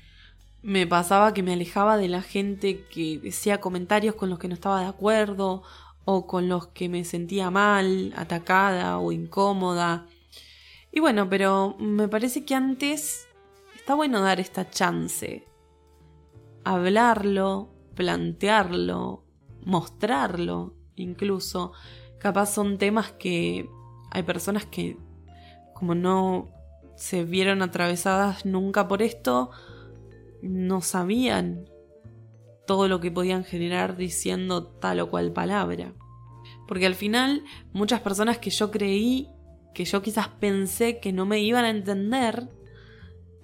Me 0.63 0.87
pasaba 0.87 1.35
que 1.35 1.43
me 1.43 1.53
alejaba 1.53 1.97
de 1.97 2.09
la 2.09 2.23
gente 2.23 2.85
que 2.87 3.19
decía 3.19 3.61
comentarios 3.61 4.15
con 4.15 4.31
los 4.31 4.39
que 4.39 4.49
no 4.49 4.55
estaba 4.55 4.81
de 4.81 4.87
acuerdo 4.87 5.63
o 6.05 6.27
con 6.27 6.49
los 6.49 6.69
que 6.69 6.89
me 6.89 7.05
sentía 7.05 7.51
mal, 7.51 8.13
atacada 8.17 8.99
o 8.99 9.13
incómoda. 9.13 10.07
Y 10.93 11.01
bueno, 11.01 11.29
pero 11.29 11.77
me 11.79 12.09
parece 12.09 12.45
que 12.45 12.55
antes 12.55 13.29
está 13.75 13.95
bueno 13.95 14.21
dar 14.21 14.41
esta 14.41 14.71
chance. 14.71 15.47
Hablarlo, 16.65 17.69
plantearlo, 17.95 19.25
mostrarlo, 19.65 20.75
incluso. 20.95 21.73
Capaz 22.19 22.47
son 22.47 22.79
temas 22.79 23.13
que 23.13 23.69
hay 24.11 24.23
personas 24.23 24.65
que 24.65 24.97
como 25.75 25.95
no 25.95 26.49
se 26.97 27.25
vieron 27.25 27.63
atravesadas 27.63 28.45
nunca 28.45 28.89
por 28.89 29.03
esto, 29.03 29.51
no 30.43 30.81
sabían 30.81 31.69
todo 32.67 32.89
lo 32.89 33.01
que 33.01 33.11
podían 33.11 33.45
generar 33.45 33.97
diciendo 33.97 34.65
tal 34.67 35.01
o 35.01 35.11
cual 35.11 35.33
palabra. 35.33 35.93
Porque 36.67 36.87
al 36.87 36.95
final 36.95 37.45
muchas 37.73 38.01
personas 38.01 38.39
que 38.39 38.51
yo 38.51 38.71
creí 38.71 39.29
que 39.77 39.85
yo 39.85 40.01
quizás 40.01 40.29
pensé 40.29 41.01
que 41.01 41.13
no 41.13 41.27
me 41.27 41.41
iban 41.41 41.67
a 41.67 41.71
entender, 41.71 42.49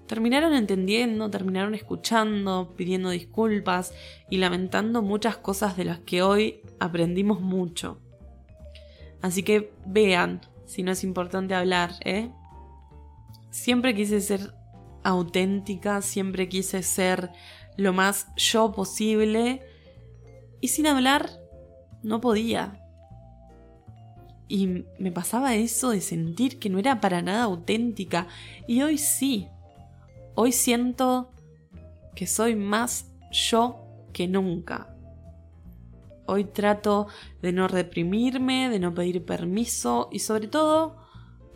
terminaron 0.06 0.54
entendiendo, 0.54 1.30
terminaron 1.30 1.74
escuchando, 1.74 2.72
pidiendo 2.74 3.10
disculpas 3.10 3.92
y 4.30 4.38
lamentando 4.38 5.02
muchas 5.02 5.36
cosas 5.36 5.76
de 5.76 5.84
las 5.84 5.98
que 5.98 6.22
hoy 6.22 6.62
aprendimos 6.80 7.42
mucho. 7.42 8.00
Así 9.20 9.42
que 9.42 9.72
vean 9.84 10.40
si 10.64 10.82
no 10.82 10.92
es 10.92 11.04
importante 11.04 11.54
hablar, 11.54 11.92
¿eh? 12.00 12.30
Siempre 13.52 13.94
quise 13.94 14.22
ser 14.22 14.54
auténtica, 15.04 16.00
siempre 16.00 16.48
quise 16.48 16.82
ser 16.82 17.30
lo 17.76 17.92
más 17.92 18.28
yo 18.36 18.72
posible 18.72 19.60
y 20.62 20.68
sin 20.68 20.86
hablar 20.86 21.28
no 22.02 22.22
podía. 22.22 22.82
Y 24.48 24.86
me 24.98 25.12
pasaba 25.12 25.54
eso 25.54 25.90
de 25.90 26.00
sentir 26.00 26.58
que 26.58 26.70
no 26.70 26.78
era 26.78 27.02
para 27.02 27.20
nada 27.20 27.42
auténtica. 27.44 28.26
Y 28.66 28.80
hoy 28.80 28.96
sí. 28.96 29.48
Hoy 30.34 30.52
siento 30.52 31.30
que 32.14 32.26
soy 32.26 32.56
más 32.56 33.12
yo 33.30 33.84
que 34.14 34.28
nunca. 34.28 34.96
Hoy 36.26 36.44
trato 36.44 37.06
de 37.42 37.52
no 37.52 37.68
reprimirme, 37.68 38.70
de 38.70 38.78
no 38.78 38.94
pedir 38.94 39.26
permiso 39.26 40.08
y 40.10 40.20
sobre 40.20 40.48
todo 40.48 41.01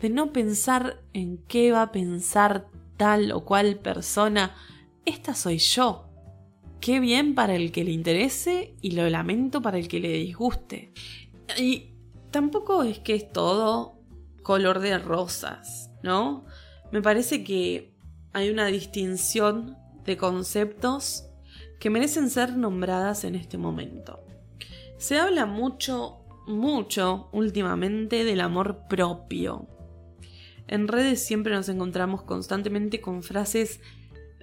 de 0.01 0.09
no 0.09 0.31
pensar 0.31 1.01
en 1.13 1.37
qué 1.47 1.71
va 1.71 1.83
a 1.83 1.91
pensar 1.91 2.67
tal 2.97 3.31
o 3.31 3.45
cual 3.45 3.77
persona. 3.77 4.55
Esta 5.05 5.33
soy 5.33 5.57
yo. 5.59 6.05
Qué 6.81 6.99
bien 6.99 7.35
para 7.35 7.55
el 7.55 7.71
que 7.71 7.83
le 7.83 7.91
interese 7.91 8.75
y 8.81 8.91
lo 8.91 9.09
lamento 9.09 9.61
para 9.61 9.77
el 9.77 9.87
que 9.87 9.99
le 9.99 10.13
disguste. 10.13 10.93
Y 11.57 11.91
tampoco 12.31 12.83
es 12.83 12.99
que 12.99 13.15
es 13.15 13.31
todo 13.31 13.99
color 14.43 14.79
de 14.79 14.97
rosas, 14.97 15.89
¿no? 16.03 16.45
Me 16.91 17.01
parece 17.01 17.43
que 17.43 17.93
hay 18.33 18.49
una 18.49 18.67
distinción 18.67 19.77
de 20.05 20.17
conceptos 20.17 21.25
que 21.79 21.89
merecen 21.89 22.29
ser 22.29 22.55
nombradas 22.55 23.23
en 23.23 23.35
este 23.35 23.57
momento. 23.57 24.23
Se 24.97 25.19
habla 25.19 25.45
mucho, 25.45 26.19
mucho 26.47 27.29
últimamente 27.31 28.23
del 28.23 28.41
amor 28.41 28.87
propio. 28.87 29.67
En 30.67 30.87
redes 30.87 31.25
siempre 31.25 31.53
nos 31.53 31.69
encontramos 31.69 32.23
constantemente 32.23 32.99
con 32.99 33.23
frases 33.23 33.79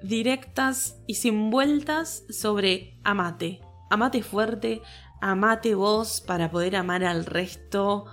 directas 0.02 0.98
y 1.06 1.14
sin 1.14 1.50
vueltas 1.50 2.24
sobre 2.30 2.98
amate. 3.04 3.60
Amate 3.90 4.22
fuerte, 4.22 4.82
amate 5.20 5.74
vos 5.74 6.20
para 6.20 6.50
poder 6.50 6.76
amar 6.76 7.04
al 7.04 7.26
resto, 7.26 8.06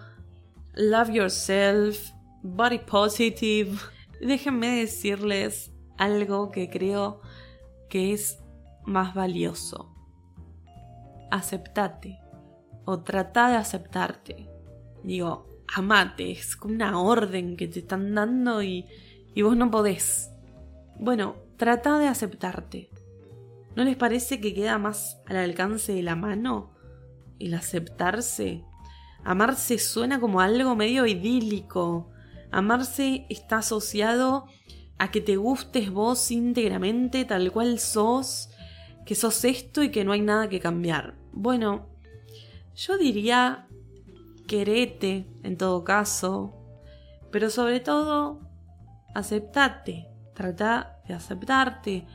love 0.74 1.10
yourself, 1.10 2.12
body 2.44 2.80
positive. 2.80 3.78
Déjenme 4.20 4.80
decirles 4.80 5.72
algo 5.98 6.52
que 6.52 6.70
creo 6.70 7.22
que 7.90 8.14
es 8.14 8.40
más 8.86 9.14
valioso. 9.14 9.96
Aceptate 11.30 12.20
o 12.86 13.02
trata 13.02 13.50
de 13.50 13.56
aceptarte. 13.56 14.50
Digo, 15.04 15.51
amate, 15.74 16.32
es 16.32 16.56
como 16.56 16.74
una 16.74 17.00
orden 17.00 17.58
que 17.58 17.68
te 17.68 17.80
están 17.80 18.14
dando 18.16 18.62
y, 18.62 18.86
y 19.34 19.42
vos 19.42 19.56
no 19.56 19.72
podés. 19.72 20.32
Bueno, 21.00 21.36
trata 21.58 21.98
de 21.98 22.08
aceptarte. 22.08 22.90
¿No 23.76 23.84
les 23.84 23.96
parece 23.96 24.42
que 24.42 24.54
queda 24.54 24.78
más 24.78 25.22
al 25.28 25.38
alcance 25.38 25.94
de 25.94 26.04
la 26.04 26.16
mano? 26.16 26.72
el 27.46 27.54
aceptarse. 27.54 28.64
Amarse 29.24 29.78
suena 29.78 30.20
como 30.20 30.42
algo 30.42 30.76
medio 30.76 31.06
idílico. 31.06 32.10
Amarse 32.52 33.26
está 33.30 33.58
asociado 33.58 34.46
a 34.98 35.12
que 35.12 35.22
te 35.22 35.36
gustes 35.36 35.92
vos 35.92 36.32
íntegramente 36.32 37.26
tal 37.26 37.52
cual 37.52 37.80
sos, 37.80 38.50
que 39.06 39.16
sos 39.16 39.44
esto 39.46 39.84
y 39.84 39.90
que 39.90 40.04
no 40.04 40.12
hay 40.12 40.22
nada 40.22 40.50
que 40.50 40.60
cambiar. 40.60 41.16
Bueno, 41.32 41.88
yo 42.76 42.98
diría 42.98 43.68
querete 44.52 45.26
en 45.44 45.56
todo 45.56 45.86
caso, 45.86 46.54
pero 47.32 47.50
sobre 47.50 47.80
todo 47.80 48.42
aceptate, 49.16 50.10
trata 50.34 51.00
de 51.08 51.14
aceptarte. 51.14 52.06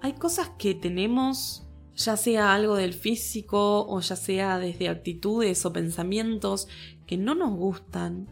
Hay 0.00 0.12
cosas 0.12 0.50
que 0.50 0.76
tenemos 0.76 1.66
ya 1.96 2.16
sea 2.16 2.54
algo 2.54 2.76
del 2.76 2.94
físico 2.94 3.84
o 3.88 3.98
ya 3.98 4.14
sea 4.14 4.58
desde 4.58 4.88
actitudes 4.88 5.66
o 5.66 5.72
pensamientos 5.72 6.68
que 7.04 7.16
no 7.16 7.34
nos 7.34 7.56
gustan 7.56 8.28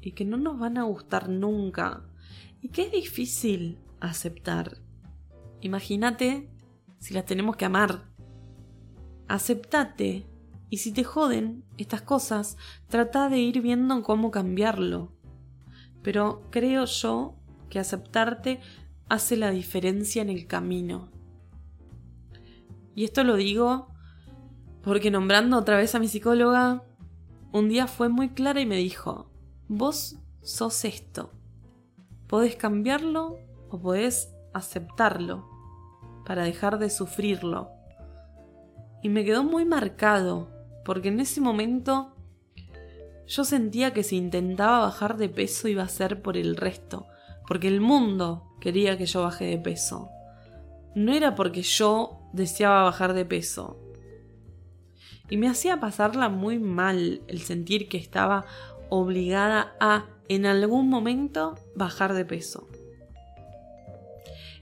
y 0.00 0.12
que 0.12 0.24
no 0.24 0.38
nos 0.38 0.58
van 0.58 0.78
a 0.78 0.84
gustar 0.84 1.28
nunca 1.28 2.06
y 2.62 2.70
que 2.70 2.84
es 2.84 2.92
difícil 2.92 3.80
aceptar. 4.00 4.78
imagínate 5.60 6.48
si 7.00 7.12
las 7.12 7.26
tenemos 7.26 7.56
que 7.56 7.66
amar. 7.66 8.10
Aceptate. 9.28 10.31
Y 10.72 10.78
si 10.78 10.90
te 10.90 11.04
joden 11.04 11.66
estas 11.76 12.00
cosas, 12.00 12.56
trata 12.88 13.28
de 13.28 13.36
ir 13.36 13.60
viendo 13.60 14.02
cómo 14.02 14.30
cambiarlo. 14.30 15.12
Pero 16.02 16.44
creo 16.48 16.86
yo 16.86 17.34
que 17.68 17.78
aceptarte 17.78 18.58
hace 19.10 19.36
la 19.36 19.50
diferencia 19.50 20.22
en 20.22 20.30
el 20.30 20.46
camino. 20.46 21.10
Y 22.94 23.04
esto 23.04 23.22
lo 23.22 23.36
digo 23.36 23.88
porque 24.82 25.10
nombrando 25.10 25.58
otra 25.58 25.76
vez 25.76 25.94
a 25.94 25.98
mi 25.98 26.08
psicóloga, 26.08 26.82
un 27.52 27.68
día 27.68 27.86
fue 27.86 28.08
muy 28.08 28.30
clara 28.30 28.62
y 28.62 28.64
me 28.64 28.76
dijo, 28.76 29.30
vos 29.68 30.16
sos 30.40 30.86
esto. 30.86 31.32
Podés 32.28 32.56
cambiarlo 32.56 33.36
o 33.68 33.78
podés 33.78 34.32
aceptarlo 34.54 35.46
para 36.24 36.44
dejar 36.44 36.78
de 36.78 36.88
sufrirlo. 36.88 37.68
Y 39.02 39.10
me 39.10 39.22
quedó 39.26 39.44
muy 39.44 39.66
marcado, 39.66 40.61
porque 40.84 41.08
en 41.08 41.20
ese 41.20 41.40
momento 41.40 42.14
yo 43.26 43.44
sentía 43.44 43.92
que 43.92 44.02
si 44.02 44.16
intentaba 44.16 44.80
bajar 44.80 45.16
de 45.16 45.28
peso 45.28 45.68
iba 45.68 45.82
a 45.82 45.88
ser 45.88 46.22
por 46.22 46.36
el 46.36 46.56
resto, 46.56 47.06
porque 47.46 47.68
el 47.68 47.80
mundo 47.80 48.56
quería 48.60 48.98
que 48.98 49.06
yo 49.06 49.22
baje 49.22 49.44
de 49.44 49.58
peso. 49.58 50.10
No 50.94 51.12
era 51.12 51.34
porque 51.34 51.62
yo 51.62 52.20
deseaba 52.32 52.82
bajar 52.82 53.14
de 53.14 53.24
peso. 53.24 53.78
Y 55.30 55.36
me 55.38 55.48
hacía 55.48 55.80
pasarla 55.80 56.28
muy 56.28 56.58
mal 56.58 57.22
el 57.26 57.40
sentir 57.40 57.88
que 57.88 57.96
estaba 57.96 58.44
obligada 58.90 59.74
a, 59.80 60.06
en 60.28 60.44
algún 60.44 60.90
momento, 60.90 61.54
bajar 61.74 62.12
de 62.12 62.26
peso. 62.26 62.68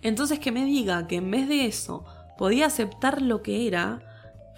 Entonces 0.02 0.38
que 0.38 0.52
me 0.52 0.64
diga 0.64 1.06
que 1.08 1.16
en 1.16 1.30
vez 1.30 1.48
de 1.48 1.66
eso 1.66 2.04
podía 2.38 2.66
aceptar 2.66 3.20
lo 3.20 3.42
que 3.42 3.66
era, 3.66 4.00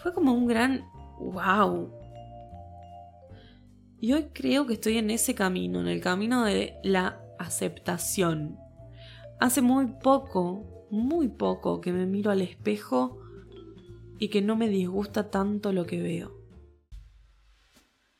fue 0.02 0.12
como 0.12 0.32
un 0.32 0.46
gran 0.46 0.84
wow. 1.30 1.90
Y 4.00 4.12
hoy 4.12 4.30
creo 4.32 4.66
que 4.66 4.74
estoy 4.74 4.98
en 4.98 5.10
ese 5.10 5.34
camino, 5.34 5.80
en 5.80 5.86
el 5.86 6.00
camino 6.00 6.44
de 6.44 6.74
la 6.82 7.20
aceptación. 7.38 8.58
Hace 9.38 9.62
muy 9.62 9.86
poco, 10.02 10.86
muy 10.90 11.28
poco 11.28 11.80
que 11.80 11.92
me 11.92 12.06
miro 12.06 12.30
al 12.30 12.42
espejo 12.42 13.20
y 14.18 14.28
que 14.28 14.42
no 14.42 14.56
me 14.56 14.68
disgusta 14.68 15.30
tanto 15.30 15.72
lo 15.72 15.86
que 15.86 16.02
veo. 16.02 16.32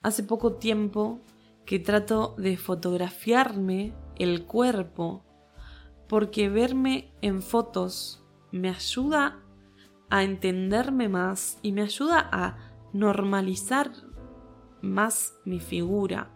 Hace 0.02 0.22
poco 0.22 0.54
tiempo 0.54 1.20
que 1.64 1.78
trato 1.78 2.34
de 2.38 2.56
fotografiarme 2.56 3.92
el 4.16 4.46
cuerpo 4.46 5.24
porque 6.08 6.48
verme 6.48 7.12
en 7.22 7.40
fotos 7.40 8.24
me 8.50 8.68
ayuda 8.68 9.40
a 10.10 10.24
entenderme 10.24 11.08
más 11.08 11.58
y 11.62 11.72
me 11.72 11.82
ayuda 11.82 12.28
a 12.30 12.71
normalizar 12.92 13.90
más 14.80 15.34
mi 15.44 15.60
figura. 15.60 16.30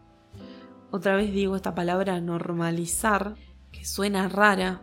Otra 0.91 1.17
vez 1.17 1.33
digo 1.33 1.57
esta 1.57 1.75
palabra 1.75 2.21
normalizar, 2.21 3.35
que 3.73 3.85
suena 3.85 4.29
rara, 4.29 4.83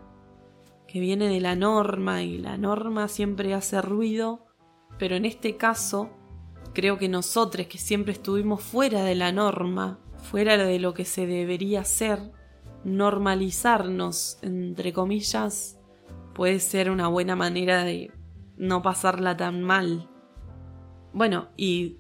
que 0.88 1.00
viene 1.00 1.28
de 1.28 1.42
la 1.42 1.56
norma 1.56 2.24
y 2.24 2.38
la 2.38 2.58
norma 2.58 3.08
siempre 3.08 3.54
hace 3.54 3.82
ruido, 3.82 4.46
pero 5.00 5.16
en 5.16 5.26
este 5.26 5.58
caso 5.58 6.12
creo 6.74 6.98
que 6.98 7.10
nosotros 7.10 7.68
que 7.68 7.78
siempre 7.78 8.14
estuvimos 8.14 8.62
fuera 8.62 9.04
de 9.04 9.16
la 9.16 9.32
norma, 9.32 10.00
fuera 10.18 10.58
de 10.58 10.80
lo 10.80 10.94
que 10.94 11.06
se 11.06 11.26
debería 11.26 11.84
ser, 11.84 12.32
normalizarnos, 12.84 14.38
entre 14.42 14.94
comillas, 14.94 15.80
puede 16.34 16.60
ser 16.60 16.90
una 16.92 17.08
buena 17.08 17.36
manera 17.36 17.84
de 17.84 18.12
no 18.58 18.82
pasarla 18.82 19.38
tan 19.38 19.64
mal. 19.64 20.10
Bueno, 21.14 21.50
y 21.56 21.98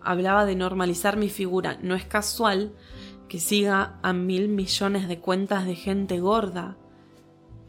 hablaba 0.00 0.44
de 0.44 0.56
normalizar 0.56 1.16
mi 1.16 1.28
figura. 1.28 1.78
No 1.82 1.94
es 1.94 2.04
casual 2.04 2.74
que 3.28 3.38
siga 3.38 3.98
a 4.02 4.12
mil 4.12 4.48
millones 4.48 5.08
de 5.08 5.20
cuentas 5.20 5.64
de 5.66 5.76
gente 5.76 6.18
gorda. 6.20 6.76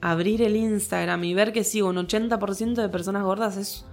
Abrir 0.02 0.42
el 0.42 0.56
Instagram 0.56 1.24
y 1.24 1.34
ver 1.36 1.54
que 1.54 1.64
sigo 1.64 1.90
un 1.90 1.98
80% 1.98 2.74
de 2.74 2.90
personas 2.90 3.24
gordas 3.24 3.58
es 3.58 3.86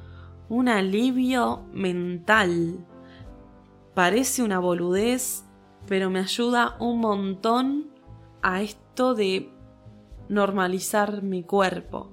un 0.49 0.69
alivio 0.69 1.67
mental. 1.73 2.87
Parece 3.95 4.43
una 4.43 4.59
boludez, 4.59 5.45
pero 5.87 6.09
me 6.09 6.21
ayuda 6.21 6.77
un 6.81 7.01
montón 7.01 7.91
a 8.41 8.62
esto 8.62 9.15
de 9.15 9.53
normalizar 10.29 11.23
mi 11.23 11.43
cuerpo, 11.43 12.12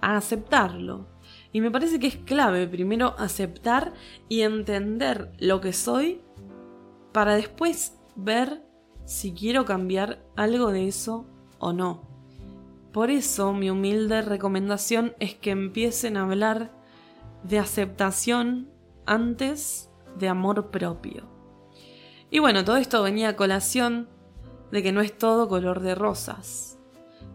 a 0.00 0.16
aceptarlo. 0.16 1.06
Y 1.52 1.60
me 1.60 1.70
parece 1.70 1.98
que 1.98 2.06
es 2.06 2.16
clave 2.16 2.68
primero 2.68 3.14
aceptar 3.18 3.92
y 4.28 4.42
entender 4.42 5.32
lo 5.38 5.60
que 5.60 5.72
soy 5.72 6.20
para 7.12 7.34
después 7.34 7.98
ver 8.14 8.62
si 9.04 9.32
quiero 9.32 9.64
cambiar 9.64 10.22
algo 10.36 10.70
de 10.70 10.86
eso 10.86 11.26
o 11.58 11.72
no. 11.72 12.08
Por 12.92 13.10
eso 13.10 13.52
mi 13.52 13.70
humilde 13.70 14.22
recomendación 14.22 15.14
es 15.18 15.34
que 15.34 15.50
empiecen 15.50 16.16
a 16.16 16.22
hablar 16.22 16.72
de 17.42 17.58
aceptación 17.58 18.70
antes 19.06 19.90
de 20.16 20.28
amor 20.28 20.70
propio. 20.70 21.28
Y 22.30 22.38
bueno, 22.38 22.64
todo 22.64 22.76
esto 22.76 23.02
venía 23.02 23.30
a 23.30 23.36
colación 23.36 24.08
de 24.70 24.82
que 24.82 24.92
no 24.92 25.00
es 25.00 25.16
todo 25.16 25.48
color 25.48 25.80
de 25.80 25.94
rosas, 25.94 26.78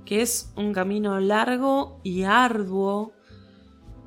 que 0.05 0.21
es 0.21 0.53
un 0.55 0.73
camino 0.73 1.19
largo 1.19 1.99
y 2.03 2.23
arduo 2.23 3.14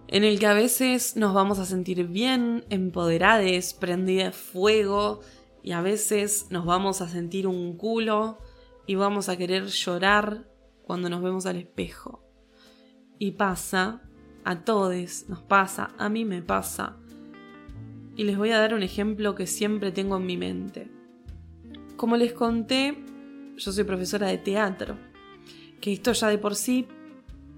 en 0.09 0.25
el 0.25 0.39
que 0.39 0.47
a 0.47 0.55
veces 0.55 1.17
nos 1.17 1.35
vamos 1.35 1.59
a 1.59 1.67
sentir 1.67 2.07
bien, 2.09 2.65
empoderadas, 2.71 3.75
prendidas 3.75 4.35
fuego, 4.35 5.21
y 5.63 5.73
a 5.73 5.83
veces 5.83 6.47
nos 6.51 6.65
vamos 6.65 7.03
a 7.03 7.09
sentir 7.09 7.47
un 7.47 7.77
culo 7.77 8.39
y 8.87 8.95
vamos 8.95 9.29
a 9.29 9.37
querer 9.37 9.67
llorar 9.67 10.49
cuando 10.83 11.11
nos 11.11 11.23
vemos 11.23 11.45
al 11.45 11.57
espejo. 11.57 12.25
Y 13.19 13.33
pasa, 13.33 14.03
a 14.45 14.65
todos 14.65 15.27
nos 15.29 15.43
pasa, 15.43 15.91
a 15.99 16.09
mí 16.09 16.25
me 16.25 16.41
pasa. 16.41 16.97
Y 18.17 18.25
les 18.25 18.39
voy 18.39 18.51
a 18.51 18.61
dar 18.61 18.73
un 18.73 18.83
ejemplo 18.83 19.35
que 19.35 19.47
siempre 19.47 19.93
tengo 19.93 20.17
en 20.17 20.25
mi 20.25 20.39
mente. 20.39 20.91
Como 21.97 22.17
les 22.17 22.33
conté, 22.33 23.05
yo 23.59 23.73
soy 23.73 23.85
profesora 23.85 24.29
de 24.29 24.39
teatro, 24.39 24.97
que 25.83 25.93
esto 25.93 26.13
ya 26.13 26.29
de 26.29 26.39
por 26.39 26.55
sí 26.55 26.89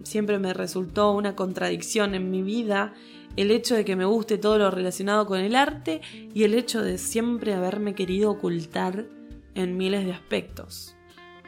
siempre 0.03 0.39
me 0.39 0.55
resultó 0.55 1.13
una 1.13 1.37
contradicción 1.37 2.15
en 2.15 2.31
mi 2.31 2.43
vida, 2.43 2.95
el 3.37 3.51
hecho 3.51 3.75
de 3.75 3.85
que 3.85 3.97
me 3.97 4.05
guste 4.05 4.39
todo 4.39 4.59
lo 4.59 4.71
relacionado 4.71 5.27
con 5.27 5.41
el 5.41 5.55
arte 5.55 6.01
y 6.35 6.45
el 6.45 6.55
hecho 6.55 6.83
de 6.83 6.99
siempre 6.99 7.55
haberme 7.55 7.95
querido 7.95 8.31
ocultar 8.31 9.07
en 9.55 9.77
miles 9.77 10.05
de 10.05 10.13
aspectos. 10.13 10.97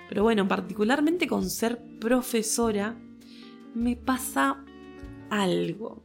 Pero 0.09 0.23
bueno, 0.23 0.47
particularmente 0.47 1.27
con 1.27 1.49
ser 1.49 1.81
profesora, 1.99 2.97
me 3.75 3.97
pasa 3.97 4.65
algo. 5.31 6.05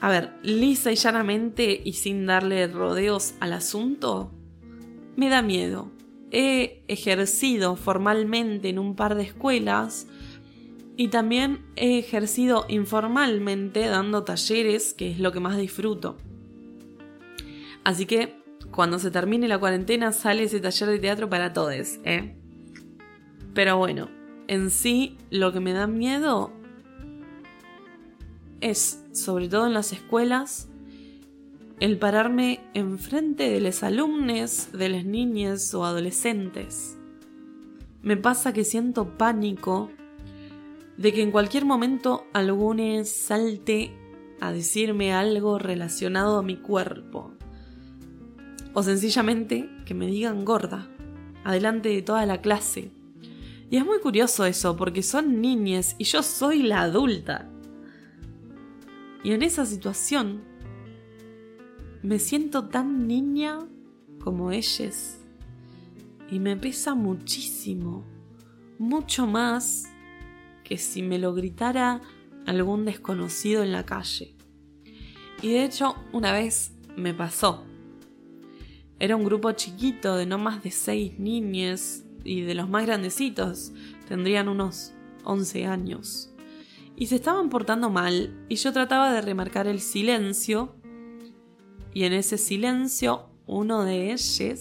A 0.00 0.08
ver, 0.08 0.32
lisa 0.42 0.90
y 0.92 0.96
llanamente 0.96 1.80
y 1.84 1.92
sin 1.92 2.26
darle 2.26 2.66
rodeos 2.66 3.34
al 3.40 3.52
asunto, 3.52 4.32
me 5.16 5.28
da 5.28 5.42
miedo 5.42 5.92
he 6.30 6.82
ejercido 6.88 7.76
formalmente 7.76 8.68
en 8.68 8.78
un 8.78 8.94
par 8.94 9.14
de 9.14 9.24
escuelas 9.24 10.06
y 10.96 11.08
también 11.08 11.64
he 11.76 11.98
ejercido 11.98 12.66
informalmente 12.68 13.86
dando 13.86 14.24
talleres, 14.24 14.94
que 14.94 15.10
es 15.10 15.18
lo 15.18 15.32
que 15.32 15.40
más 15.40 15.56
disfruto. 15.56 16.18
Así 17.84 18.06
que 18.06 18.40
cuando 18.70 18.98
se 18.98 19.10
termine 19.10 19.48
la 19.48 19.58
cuarentena 19.58 20.12
sale 20.12 20.44
ese 20.44 20.60
taller 20.60 20.88
de 20.88 20.98
teatro 20.98 21.28
para 21.28 21.52
todos, 21.52 21.98
¿eh? 22.04 22.36
Pero 23.54 23.78
bueno, 23.78 24.08
en 24.46 24.70
sí 24.70 25.16
lo 25.30 25.52
que 25.52 25.60
me 25.60 25.72
da 25.72 25.86
miedo 25.86 26.52
es, 28.60 29.02
sobre 29.12 29.48
todo 29.48 29.66
en 29.66 29.74
las 29.74 29.92
escuelas, 29.92 30.68
el 31.80 31.98
pararme 31.98 32.60
enfrente 32.74 33.50
de 33.50 33.60
los 33.60 33.82
alumnos, 33.82 34.68
de 34.72 34.90
las 34.90 35.04
niñas 35.04 35.72
o 35.72 35.84
adolescentes. 35.84 36.98
Me 38.02 38.16
pasa 38.16 38.52
que 38.52 38.64
siento 38.64 39.16
pánico 39.16 39.90
de 41.00 41.14
que 41.14 41.22
en 41.22 41.30
cualquier 41.30 41.64
momento 41.64 42.26
alguno 42.34 43.06
salte 43.06 43.90
a 44.38 44.52
decirme 44.52 45.14
algo 45.14 45.58
relacionado 45.58 46.36
a 46.36 46.42
mi 46.42 46.58
cuerpo. 46.58 47.32
O 48.74 48.82
sencillamente 48.82 49.70
que 49.86 49.94
me 49.94 50.06
digan 50.08 50.44
gorda, 50.44 50.90
adelante 51.42 51.88
de 51.88 52.02
toda 52.02 52.26
la 52.26 52.42
clase. 52.42 52.92
Y 53.70 53.78
es 53.78 53.86
muy 53.86 53.98
curioso 54.00 54.44
eso, 54.44 54.76
porque 54.76 55.02
son 55.02 55.40
niñas 55.40 55.96
y 55.96 56.04
yo 56.04 56.22
soy 56.22 56.62
la 56.62 56.82
adulta. 56.82 57.48
Y 59.24 59.32
en 59.32 59.42
esa 59.42 59.64
situación 59.64 60.42
me 62.02 62.18
siento 62.18 62.68
tan 62.68 63.06
niña 63.06 63.60
como 64.22 64.52
ellas. 64.52 65.18
Y 66.30 66.40
me 66.40 66.58
pesa 66.58 66.94
muchísimo, 66.94 68.04
mucho 68.78 69.26
más 69.26 69.90
que 70.70 70.78
si 70.78 71.02
me 71.02 71.18
lo 71.18 71.34
gritara 71.34 72.00
algún 72.46 72.84
desconocido 72.84 73.64
en 73.64 73.72
la 73.72 73.84
calle. 73.84 74.36
Y 75.42 75.48
de 75.48 75.64
hecho, 75.64 75.96
una 76.12 76.32
vez 76.32 76.72
me 76.96 77.12
pasó. 77.12 77.64
Era 79.00 79.16
un 79.16 79.24
grupo 79.24 79.50
chiquito 79.50 80.16
de 80.16 80.26
no 80.26 80.38
más 80.38 80.62
de 80.62 80.70
seis 80.70 81.18
niñas 81.18 82.04
y 82.22 82.42
de 82.42 82.54
los 82.54 82.68
más 82.68 82.86
grandecitos 82.86 83.72
tendrían 84.06 84.48
unos 84.48 84.92
11 85.24 85.66
años. 85.66 86.32
Y 86.94 87.06
se 87.06 87.16
estaban 87.16 87.50
portando 87.50 87.90
mal 87.90 88.46
y 88.48 88.54
yo 88.54 88.72
trataba 88.72 89.12
de 89.12 89.22
remarcar 89.22 89.66
el 89.66 89.80
silencio 89.80 90.76
y 91.92 92.04
en 92.04 92.12
ese 92.12 92.38
silencio 92.38 93.26
uno 93.46 93.82
de 93.82 94.12
ellos, 94.12 94.60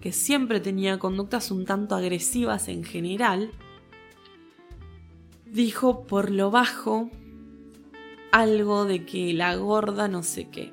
que 0.00 0.10
siempre 0.10 0.58
tenía 0.58 0.98
conductas 0.98 1.52
un 1.52 1.64
tanto 1.64 1.94
agresivas 1.94 2.66
en 2.66 2.82
general, 2.82 3.52
dijo 5.52 6.06
por 6.06 6.30
lo 6.30 6.50
bajo 6.50 7.10
algo 8.32 8.86
de 8.86 9.04
que 9.04 9.34
la 9.34 9.54
gorda 9.56 10.08
no 10.08 10.22
sé 10.22 10.48
qué. 10.48 10.72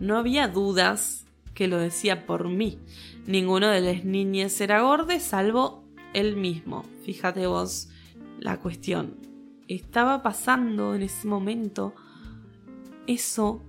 No 0.00 0.16
había 0.16 0.48
dudas 0.48 1.26
que 1.52 1.68
lo 1.68 1.76
decía 1.78 2.24
por 2.26 2.48
mí. 2.48 2.78
Ninguno 3.26 3.68
de 3.68 3.82
las 3.82 4.04
niñas 4.04 4.58
era 4.62 4.80
gorda 4.80 5.20
salvo 5.20 5.84
él 6.14 6.36
mismo. 6.36 6.84
Fíjate 7.04 7.46
vos 7.46 7.90
la 8.40 8.58
cuestión. 8.58 9.16
Estaba 9.68 10.22
pasando 10.22 10.94
en 10.94 11.02
ese 11.02 11.28
momento 11.28 11.94
eso 13.06 13.62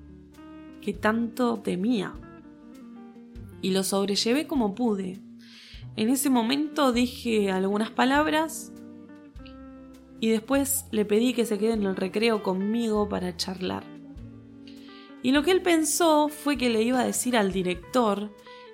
que 0.82 0.94
tanto 0.94 1.58
temía. 1.58 2.14
Y 3.62 3.72
lo 3.72 3.84
sobrellevé 3.84 4.48
como 4.48 4.76
pude. 4.76 5.20
En 5.98 6.08
ese 6.08 6.30
momento 6.30 6.94
dije 6.94 7.52
algunas 7.52 7.90
palabras 7.90 8.72
y 10.20 10.30
después 10.30 10.86
le 10.92 11.06
pedí 11.06 11.34
que 11.34 11.46
se 11.46 11.58
quede 11.58 11.74
en 11.74 11.84
el 11.84 11.96
recreo 11.96 12.44
conmigo 12.44 13.10
para 13.10 13.36
charlar. 13.36 13.84
Y 15.22 15.32
lo 15.32 15.44
que 15.44 15.52
él 15.52 15.62
pensó 15.62 16.30
fue 16.30 16.58
que 16.58 16.70
le 16.70 16.84
iba 16.84 17.00
a 17.00 17.06
decir 17.06 17.36
al 17.36 17.52
director 17.52 18.30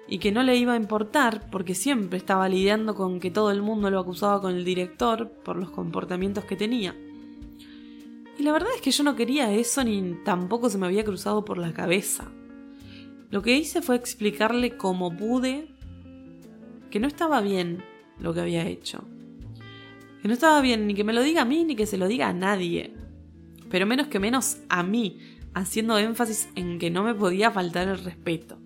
y 0.08 0.19
que 0.19 0.32
no 0.32 0.43
le 0.43 0.58
iba 0.58 0.73
a 0.73 0.77
importar 0.77 1.49
porque 1.49 1.73
siempre 1.73 2.17
estaba 2.17 2.49
lidiando 2.49 2.95
con 2.95 3.19
que 3.21 3.32
todo 3.32 3.51
el 3.51 3.62
mundo 3.62 3.89
lo 3.89 3.99
acusaba 3.99 4.41
con 4.41 4.56
el 4.56 4.65
director 4.65 5.30
por 5.30 5.56
los 5.56 5.69
comportamientos 5.69 6.43
que 6.43 6.58
tenía. 6.58 6.93
Y 8.38 8.43
la 8.43 8.51
verdad 8.51 8.69
es 8.75 8.82
que 8.82 8.91
yo 8.91 9.04
no 9.04 9.15
quería 9.15 9.54
eso 9.54 9.84
ni 9.84 10.15
tampoco 10.25 10.69
se 10.69 10.77
me 10.77 10.88
había 10.88 11.06
cruzado 11.06 11.45
por 11.45 11.58
la 11.58 11.73
cabeza. 11.73 12.30
Lo 13.30 13.41
que 13.41 13.56
hice 13.56 13.82
fue 13.82 13.95
explicarle 13.95 14.75
como 14.75 15.15
pude 15.15 15.69
que 16.89 16.99
no 16.99 17.08
estaba 17.08 17.39
bien 17.39 17.82
lo 18.19 18.34
que 18.34 18.41
había 18.41 18.67
hecho. 18.67 19.06
Que 20.21 20.27
no 20.27 20.34
estaba 20.34 20.62
bien 20.62 20.88
ni 20.88 20.93
que 20.93 21.03
me 21.03 21.13
lo 21.13 21.21
diga 21.21 21.41
a 21.41 21.45
mí 21.45 21.63
ni 21.63 21.75
que 21.75 21.86
se 21.86 21.97
lo 21.97 22.07
diga 22.07 22.29
a 22.29 22.34
nadie. 22.34 22.93
Pero 23.69 23.86
menos 23.86 24.07
que 24.07 24.19
menos 24.19 24.57
a 24.69 24.84
mí, 24.84 25.19
haciendo 25.53 25.97
énfasis 25.97 26.49
en 26.55 26.77
que 26.79 26.91
no 26.91 27.03
me 27.03 27.15
podía 27.15 27.51
faltar 27.51 27.88
el 27.88 28.03
respeto. 28.03 28.57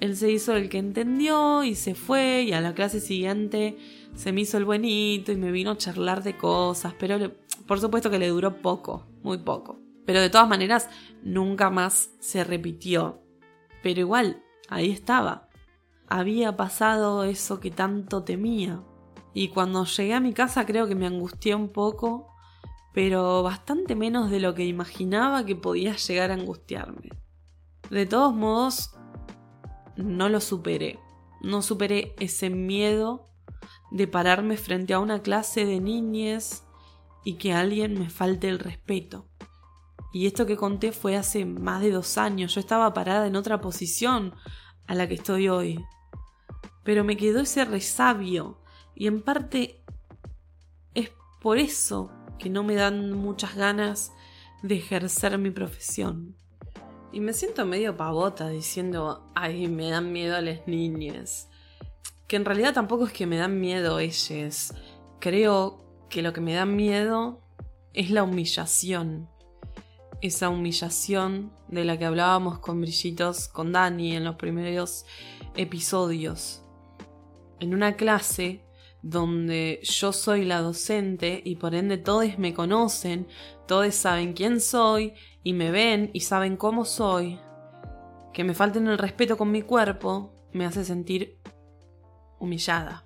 Él 0.00 0.16
se 0.16 0.30
hizo 0.30 0.54
el 0.54 0.68
que 0.68 0.78
entendió 0.78 1.64
y 1.64 1.74
se 1.74 1.94
fue 1.94 2.42
y 2.42 2.52
a 2.52 2.60
la 2.60 2.74
clase 2.74 3.00
siguiente 3.00 3.78
se 4.14 4.32
me 4.32 4.42
hizo 4.42 4.58
el 4.58 4.64
buenito 4.64 5.32
y 5.32 5.36
me 5.36 5.50
vino 5.50 5.72
a 5.72 5.78
charlar 5.78 6.22
de 6.22 6.36
cosas, 6.36 6.94
pero 6.98 7.32
por 7.66 7.80
supuesto 7.80 8.10
que 8.10 8.18
le 8.18 8.28
duró 8.28 8.60
poco, 8.60 9.06
muy 9.22 9.38
poco. 9.38 9.80
Pero 10.04 10.20
de 10.20 10.30
todas 10.30 10.48
maneras 10.48 10.90
nunca 11.22 11.70
más 11.70 12.10
se 12.20 12.44
repitió. 12.44 13.22
Pero 13.82 14.00
igual, 14.00 14.42
ahí 14.68 14.90
estaba. 14.90 15.48
Había 16.08 16.56
pasado 16.56 17.24
eso 17.24 17.60
que 17.60 17.70
tanto 17.70 18.22
temía. 18.22 18.82
Y 19.34 19.48
cuando 19.48 19.84
llegué 19.84 20.14
a 20.14 20.20
mi 20.20 20.32
casa 20.32 20.64
creo 20.64 20.86
que 20.86 20.94
me 20.94 21.06
angustié 21.06 21.54
un 21.54 21.68
poco, 21.68 22.32
pero 22.94 23.42
bastante 23.42 23.96
menos 23.96 24.30
de 24.30 24.40
lo 24.40 24.54
que 24.54 24.64
imaginaba 24.64 25.44
que 25.44 25.56
podía 25.56 25.96
llegar 25.96 26.30
a 26.30 26.34
angustiarme. 26.34 27.10
De 27.90 28.06
todos 28.06 28.32
modos, 28.34 28.94
no 29.96 30.28
lo 30.28 30.40
superé. 30.40 30.98
No 31.42 31.60
superé 31.60 32.14
ese 32.18 32.48
miedo 32.48 33.28
de 33.90 34.06
pararme 34.06 34.56
frente 34.56 34.94
a 34.94 35.00
una 35.00 35.20
clase 35.20 35.66
de 35.66 35.80
niñes 35.80 36.64
y 37.24 37.34
que 37.34 37.52
alguien 37.52 37.98
me 37.98 38.08
falte 38.10 38.48
el 38.48 38.58
respeto. 38.58 39.28
Y 40.12 40.26
esto 40.26 40.46
que 40.46 40.56
conté 40.56 40.92
fue 40.92 41.16
hace 41.16 41.44
más 41.44 41.82
de 41.82 41.90
dos 41.90 42.18
años. 42.18 42.54
Yo 42.54 42.60
estaba 42.60 42.94
parada 42.94 43.26
en 43.26 43.34
otra 43.34 43.60
posición 43.60 44.34
a 44.86 44.94
la 44.94 45.08
que 45.08 45.14
estoy 45.14 45.48
hoy. 45.48 45.84
Pero 46.84 47.02
me 47.02 47.16
quedó 47.16 47.40
ese 47.40 47.64
resabio. 47.64 48.60
Y 48.94 49.06
en 49.06 49.22
parte 49.22 49.80
es 50.94 51.10
por 51.40 51.58
eso 51.58 52.10
que 52.38 52.50
no 52.50 52.62
me 52.62 52.74
dan 52.74 53.12
muchas 53.12 53.56
ganas 53.56 54.12
de 54.62 54.76
ejercer 54.76 55.36
mi 55.38 55.50
profesión. 55.50 56.36
Y 57.12 57.20
me 57.20 57.32
siento 57.32 57.64
medio 57.64 57.96
pavota 57.96 58.48
diciendo, 58.48 59.30
ay, 59.34 59.68
me 59.68 59.90
dan 59.90 60.12
miedo 60.12 60.36
a 60.36 60.40
las 60.40 60.66
niñas. 60.66 61.48
Que 62.26 62.36
en 62.36 62.44
realidad 62.44 62.74
tampoco 62.74 63.06
es 63.06 63.12
que 63.12 63.26
me 63.26 63.36
dan 63.36 63.60
miedo 63.60 64.00
ellas. 64.00 64.74
Creo 65.20 65.84
que 66.10 66.22
lo 66.22 66.32
que 66.32 66.40
me 66.40 66.54
da 66.54 66.66
miedo 66.66 67.40
es 67.92 68.10
la 68.10 68.24
humillación. 68.24 69.28
Esa 70.22 70.48
humillación 70.48 71.52
de 71.68 71.84
la 71.84 71.98
que 71.98 72.06
hablábamos 72.06 72.58
con 72.58 72.80
Brillitos, 72.80 73.48
con 73.48 73.72
Dani 73.72 74.16
en 74.16 74.24
los 74.24 74.36
primeros 74.36 75.06
episodios. 75.54 76.62
En 77.60 77.74
una 77.74 77.96
clase 77.96 78.63
donde 79.04 79.80
yo 79.82 80.14
soy 80.14 80.46
la 80.46 80.62
docente 80.62 81.42
y 81.44 81.56
por 81.56 81.74
ende 81.74 81.98
todos 81.98 82.38
me 82.38 82.54
conocen, 82.54 83.28
todos 83.68 83.94
saben 83.94 84.32
quién 84.32 84.62
soy 84.62 85.12
y 85.42 85.52
me 85.52 85.70
ven 85.70 86.08
y 86.14 86.20
saben 86.20 86.56
cómo 86.56 86.86
soy, 86.86 87.38
que 88.32 88.44
me 88.44 88.54
falten 88.54 88.88
el 88.88 88.96
respeto 88.96 89.36
con 89.36 89.50
mi 89.52 89.60
cuerpo 89.60 90.32
me 90.54 90.64
hace 90.64 90.86
sentir 90.86 91.38
humillada. 92.38 93.04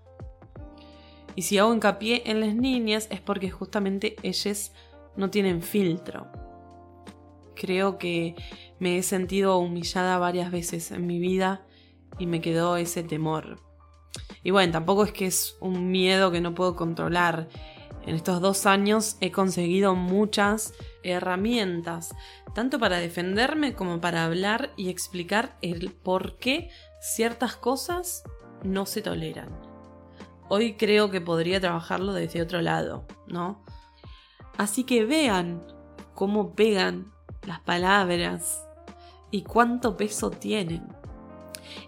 Y 1.34 1.42
si 1.42 1.58
hago 1.58 1.74
hincapié 1.74 2.22
en 2.26 2.40
las 2.40 2.54
niñas 2.54 3.08
es 3.10 3.20
porque 3.20 3.50
justamente 3.50 4.14
ellas 4.22 4.72
no 5.16 5.30
tienen 5.30 5.62
filtro. 5.62 6.28
Creo 7.56 7.98
que 7.98 8.36
me 8.78 8.98
he 8.98 9.02
sentido 9.02 9.58
humillada 9.58 10.16
varias 10.18 10.52
veces 10.52 10.92
en 10.92 11.08
mi 11.08 11.18
vida 11.18 11.66
y 12.20 12.26
me 12.26 12.40
quedó 12.40 12.76
ese 12.76 13.02
temor. 13.02 13.67
Y 14.42 14.50
bueno, 14.50 14.72
tampoco 14.72 15.04
es 15.04 15.12
que 15.12 15.26
es 15.26 15.56
un 15.60 15.90
miedo 15.90 16.30
que 16.30 16.40
no 16.40 16.54
puedo 16.54 16.76
controlar. 16.76 17.48
En 18.06 18.14
estos 18.14 18.40
dos 18.40 18.64
años 18.66 19.16
he 19.20 19.30
conseguido 19.30 19.94
muchas 19.94 20.72
herramientas, 21.02 22.14
tanto 22.54 22.78
para 22.78 22.98
defenderme 22.98 23.74
como 23.74 24.00
para 24.00 24.24
hablar 24.24 24.70
y 24.76 24.88
explicar 24.88 25.58
el 25.60 25.92
por 25.92 26.38
qué 26.38 26.70
ciertas 27.00 27.56
cosas 27.56 28.22
no 28.62 28.86
se 28.86 29.02
toleran. 29.02 29.48
Hoy 30.48 30.74
creo 30.74 31.10
que 31.10 31.20
podría 31.20 31.60
trabajarlo 31.60 32.14
desde 32.14 32.40
otro 32.40 32.62
lado, 32.62 33.06
¿no? 33.26 33.62
Así 34.56 34.84
que 34.84 35.04
vean 35.04 35.62
cómo 36.14 36.54
pegan 36.54 37.12
las 37.46 37.60
palabras 37.60 38.64
y 39.30 39.42
cuánto 39.42 39.96
peso 39.96 40.30
tienen. 40.30 40.97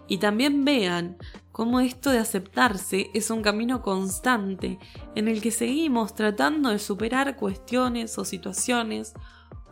Y 0.07 0.17
también 0.17 0.65
vean 0.65 1.17
cómo 1.51 1.79
esto 1.79 2.11
de 2.11 2.19
aceptarse 2.19 3.09
es 3.13 3.29
un 3.29 3.41
camino 3.41 3.81
constante 3.81 4.79
en 5.15 5.27
el 5.27 5.41
que 5.41 5.51
seguimos 5.51 6.15
tratando 6.15 6.69
de 6.69 6.79
superar 6.79 7.35
cuestiones 7.35 8.17
o 8.17 8.25
situaciones 8.25 9.13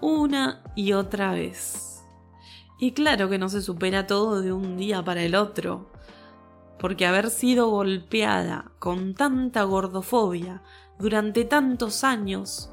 una 0.02 0.64
y 0.76 0.94
otra 0.94 1.34
vez. 1.34 2.04
Y 2.80 2.92
claro 2.92 3.30
que 3.30 3.38
no 3.38 3.50
se 3.50 3.62
supera 3.62 4.08
todo 4.08 4.42
de 4.42 4.54
un 4.54 4.78
día 4.78 5.04
para 5.04 5.22
el 5.24 5.36
otro, 5.36 5.92
porque 6.80 7.06
haber 7.06 7.30
sido 7.30 7.70
golpeada 7.70 8.72
con 8.80 9.14
tanta 9.16 9.64
gordofobia 9.64 10.64
durante 10.98 11.44
tantos 11.44 12.04
años 12.04 12.72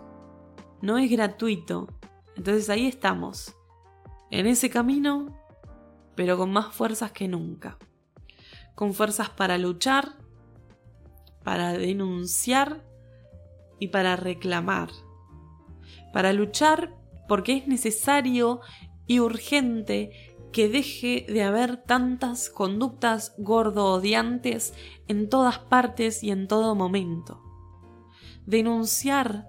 no 0.81 0.99
es 0.99 1.11
gratuito. 1.11 1.89
Entonces 2.37 2.71
ahí 2.71 2.87
estamos, 2.87 3.57
en 4.31 4.47
ese 4.47 4.71
camino, 4.71 5.46
pero 6.17 6.37
con 6.37 6.51
más 6.51 6.75
fuerzas 6.75 7.13
que 7.13 7.29
nunca 7.29 7.79
con 8.77 8.93
fuerzas 8.93 9.31
para 9.31 9.59
luchar, 9.59 10.13
para 11.43 11.73
denunciar 11.73 12.85
y 13.81 13.89
para 13.89 14.15
reclamar. 14.15 14.91
Para 16.13 16.33
luchar 16.33 16.95
porque 17.27 17.57
es 17.57 17.67
necesario 17.67 18.61
y 19.07 19.19
urgente 19.19 20.37
que 20.53 20.69
deje 20.69 21.27
de 21.29 21.43
haber 21.43 21.79
tantas 21.79 22.51
conductas 22.51 23.35
gordo 23.39 23.87
odiantes 23.87 24.75
en 25.09 25.29
todas 25.29 25.59
partes 25.59 26.23
y 26.23 26.31
en 26.31 26.47
todo 26.47 26.75
momento. 26.75 27.43
Denunciar 28.45 29.49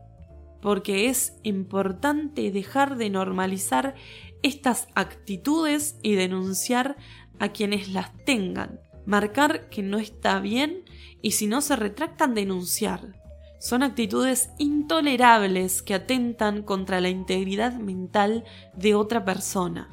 porque 0.61 1.09
es 1.09 1.37
importante 1.43 2.49
dejar 2.51 2.95
de 2.95 3.09
normalizar 3.09 3.95
estas 4.43 4.87
actitudes 4.95 5.97
y 6.01 6.15
denunciar 6.15 6.97
a 7.39 7.49
quienes 7.49 7.89
las 7.89 8.15
tengan 8.25 8.79
marcar 9.07 9.69
que 9.69 9.81
no 9.81 9.97
está 9.97 10.39
bien 10.39 10.83
y 11.21 11.31
si 11.31 11.47
no 11.47 11.61
se 11.61 11.75
retractan 11.75 12.35
denunciar. 12.35 13.15
son 13.59 13.81
actitudes 13.81 14.51
intolerables 14.59 15.81
que 15.81 15.95
atentan 15.95 16.61
contra 16.61 17.01
la 17.01 17.09
integridad 17.09 17.73
mental 17.73 18.43
de 18.75 18.93
otra 18.93 19.25
persona. 19.25 19.89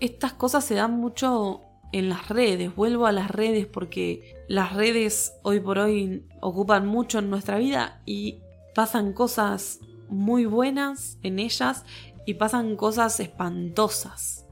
Estas 0.00 0.32
cosas 0.32 0.64
se 0.64 0.74
dan 0.74 0.92
mucho 0.98 1.60
en 1.92 2.08
las 2.08 2.30
redes, 2.30 2.74
vuelvo 2.74 3.04
a 3.04 3.12
las 3.12 3.30
redes 3.30 3.66
porque 3.66 4.34
las 4.48 4.72
redes 4.72 5.34
hoy 5.42 5.60
por 5.60 5.78
hoy 5.78 6.24
ocupan 6.40 6.86
mucho 6.86 7.18
en 7.18 7.28
nuestra 7.28 7.58
vida 7.58 8.00
y 8.06 8.38
pasan 8.74 9.12
cosas 9.12 9.80
muy 10.08 10.46
buenas 10.46 11.18
en 11.22 11.38
ellas 11.40 11.84
y 12.28 12.34
pasan 12.34 12.76
cosas 12.76 13.20
espantosas. 13.20 14.44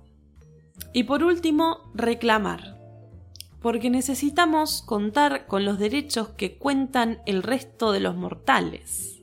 Y 0.94 1.04
por 1.04 1.22
último, 1.22 1.92
reclamar. 1.92 2.80
Porque 3.60 3.90
necesitamos 3.90 4.80
contar 4.80 5.46
con 5.46 5.66
los 5.66 5.78
derechos 5.78 6.30
que 6.30 6.56
cuentan 6.56 7.20
el 7.26 7.42
resto 7.42 7.92
de 7.92 8.00
los 8.00 8.16
mortales. 8.16 9.20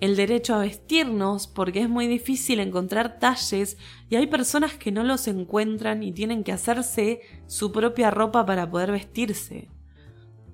El 0.00 0.16
derecho 0.16 0.54
a 0.54 0.60
vestirnos, 0.60 1.46
porque 1.46 1.82
es 1.82 1.90
muy 1.90 2.06
difícil 2.06 2.58
encontrar 2.58 3.18
talles 3.18 3.76
y 4.08 4.16
hay 4.16 4.28
personas 4.28 4.72
que 4.72 4.90
no 4.90 5.04
los 5.04 5.28
encuentran 5.28 6.02
y 6.02 6.10
tienen 6.10 6.42
que 6.42 6.52
hacerse 6.52 7.20
su 7.46 7.70
propia 7.70 8.10
ropa 8.10 8.46
para 8.46 8.70
poder 8.70 8.92
vestirse. 8.92 9.68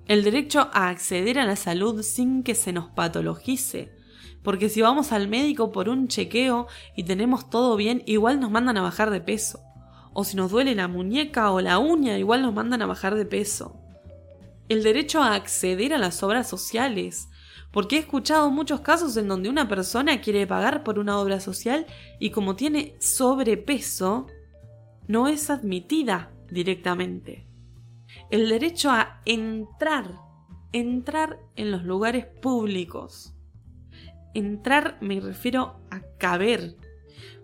El 0.07 0.25
derecho 0.25 0.69
a 0.73 0.89
acceder 0.89 1.39
a 1.39 1.47
la 1.47 1.55
salud 1.55 2.03
sin 2.03 2.43
que 2.43 2.57
se 2.57 2.73
nos 2.73 2.89
patologice, 2.89 4.00
porque 4.43 4.69
si 4.69 4.83
vamos 4.83 5.13
al 5.13 5.29
médico 5.29 5.73
por 5.73 5.89
un 5.89 6.09
chequeo 6.09 6.67
y 6.97 7.05
tenemos 7.05 7.51
todo 7.51 7.77
bien, 7.77 8.03
igual 8.07 8.41
nos 8.41 8.51
mandan 8.51 8.77
a 8.77 8.83
bajar 8.83 9.11
de 9.11 9.21
peso. 9.21 9.61
O 10.13 10.25
si 10.25 10.37
nos 10.37 10.51
duele 10.51 10.75
la 10.75 10.89
muñeca 10.89 11.51
o 11.53 11.61
la 11.61 11.79
uña, 11.79 12.19
igual 12.19 12.43
nos 12.43 12.55
mandan 12.55 12.83
a 12.83 12.87
bajar 12.87 13.15
de 13.15 13.27
peso. 13.27 13.81
El 14.69 14.83
derecho 14.83 15.23
a 15.23 15.35
acceder 15.35 15.93
a 15.95 15.99
las 15.99 16.23
obras 16.23 16.49
sociales, 16.49 17.29
porque 17.73 17.97
he 17.97 17.99
escuchado 18.01 18.51
muchos 18.51 18.81
casos 18.81 19.17
en 19.17 19.29
donde 19.29 19.49
una 19.49 19.69
persona 19.69 20.21
quiere 20.21 20.47
pagar 20.47 20.83
por 20.83 20.99
una 20.99 21.19
obra 21.19 21.41
social 21.41 21.87
y 22.19 22.31
como 22.31 22.57
tiene 22.57 22.95
sobrepeso, 22.99 24.27
no 25.07 25.29
es 25.29 25.51
admitida 25.51 26.33
directamente. 26.51 27.47
El 28.31 28.49
derecho 28.49 28.91
a 28.91 29.21
entrar, 29.25 30.19
entrar 30.73 31.39
en 31.57 31.71
los 31.71 31.85
lugares 31.85 32.27
públicos. 32.27 33.35
Entrar 34.35 34.97
me 35.01 35.21
refiero 35.21 35.81
a 35.91 36.03
caber, 36.19 36.77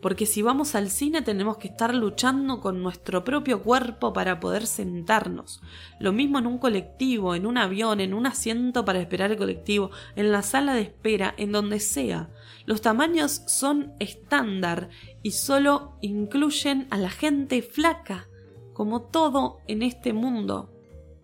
porque 0.00 0.26
si 0.26 0.42
vamos 0.42 0.74
al 0.74 0.90
cine 0.90 1.22
tenemos 1.22 1.56
que 1.56 1.68
estar 1.68 1.94
luchando 1.94 2.60
con 2.60 2.82
nuestro 2.82 3.24
propio 3.24 3.62
cuerpo 3.62 4.12
para 4.12 4.38
poder 4.40 4.66
sentarnos. 4.66 5.60
Lo 5.98 6.12
mismo 6.12 6.38
en 6.38 6.46
un 6.46 6.58
colectivo, 6.58 7.34
en 7.34 7.46
un 7.46 7.58
avión, 7.58 8.00
en 8.00 8.14
un 8.14 8.26
asiento 8.26 8.84
para 8.84 9.00
esperar 9.00 9.32
el 9.32 9.38
colectivo, 9.38 9.90
en 10.14 10.30
la 10.30 10.42
sala 10.42 10.74
de 10.74 10.82
espera, 10.82 11.34
en 11.38 11.52
donde 11.52 11.80
sea. 11.80 12.30
Los 12.66 12.82
tamaños 12.82 13.42
son 13.46 13.94
estándar 13.98 14.90
y 15.22 15.32
solo 15.32 15.96
incluyen 16.02 16.86
a 16.90 16.98
la 16.98 17.10
gente 17.10 17.62
flaca, 17.62 18.28
como 18.74 19.02
todo 19.02 19.58
en 19.66 19.82
este 19.82 20.12
mundo. 20.12 20.72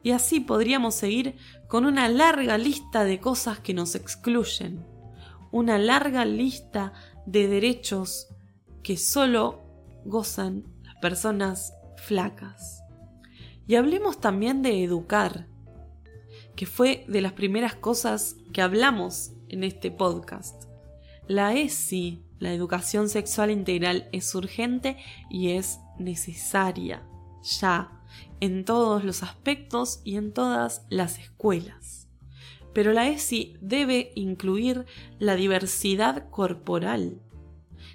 Y 0.03 0.11
así 0.11 0.41
podríamos 0.41 0.97
seguir 0.97 1.37
con 1.69 1.85
una 1.85 2.09
larga 2.09 2.59
lista 2.59 3.05
de 3.05 3.21
cosas 3.21 3.61
que 3.61 3.75
nos 3.75 3.95
excluyen 3.95 4.92
una 5.53 5.79
larga 5.79 6.25
lista 6.25 6.93
de 7.27 7.47
derechos 7.47 8.29
que 8.83 8.97
solo 8.97 9.63
gozan 10.05 10.65
las 10.83 10.97
personas 10.97 11.75
flacas. 11.97 12.83
Y 13.69 13.77
hablemos 13.77 14.21
también 14.21 14.63
de 14.63 14.83
educar, 14.83 15.47
que 16.57 16.67
fue 16.67 17.05
de 17.07 17.21
las 17.21 17.33
primeras 17.33 17.77
cosas 17.77 18.37
que 18.53 18.63
hablamos 18.63 19.33
en 19.49 19.63
este 19.63 19.91
podcast. 19.91 20.65
La 21.29 21.55
ESI, 21.55 22.25
la 22.39 22.53
educación 22.53 23.09
sexual 23.09 23.51
integral, 23.51 24.09
es 24.11 24.35
urgente 24.35 24.97
y 25.31 25.51
es 25.51 25.79
necesaria, 25.99 27.07
ya, 27.43 28.03
en 28.41 28.65
todos 28.65 29.05
los 29.05 29.23
aspectos 29.23 30.01
y 30.03 30.17
en 30.17 30.33
todas 30.33 30.85
las 30.89 31.19
escuelas 31.19 32.02
pero 32.73 32.93
la 32.93 33.09
ESI 33.09 33.57
debe 33.61 34.13
incluir 34.15 34.87
la 35.19 35.37
diversidad 35.37 36.29
corporal. 36.31 37.21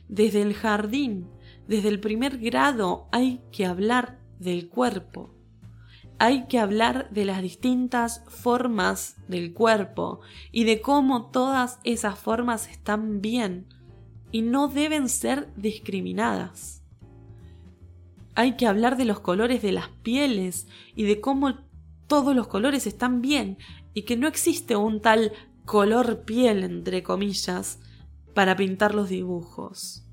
Desde 0.07 0.41
el 0.41 0.53
jardín, 0.53 1.27
desde 1.67 1.89
el 1.89 1.99
primer 1.99 2.37
grado, 2.37 3.07
hay 3.11 3.41
que 3.51 3.65
hablar 3.65 4.19
del 4.39 4.69
cuerpo. 4.69 5.33
Hay 6.19 6.47
que 6.47 6.59
hablar 6.59 7.09
de 7.11 7.25
las 7.25 7.41
distintas 7.41 8.23
formas 8.27 9.17
del 9.27 9.53
cuerpo 9.53 10.21
y 10.51 10.63
de 10.63 10.81
cómo 10.81 11.29
todas 11.29 11.79
esas 11.83 12.17
formas 12.17 12.67
están 12.69 13.21
bien 13.21 13.67
y 14.31 14.41
no 14.41 14.67
deben 14.67 15.09
ser 15.09 15.53
discriminadas. 15.55 16.83
Hay 18.33 18.55
que 18.55 18.67
hablar 18.67 18.97
de 18.97 19.05
los 19.05 19.19
colores 19.19 19.61
de 19.61 19.71
las 19.71 19.89
pieles 19.89 20.67
y 20.95 21.03
de 21.03 21.21
cómo 21.21 21.55
todos 22.07 22.35
los 22.35 22.47
colores 22.47 22.87
están 22.87 23.21
bien 23.21 23.57
y 23.97 24.03
que 24.03 24.15
no 24.15 24.27
existe 24.27 24.75
un 24.75 25.01
tal 25.01 25.31
color 25.65 26.21
piel, 26.23 26.63
entre 26.63 27.01
comillas, 27.01 27.79
para 28.36 28.55
pintar 28.55 28.93
los 28.93 29.10
dibujos. 29.10 30.03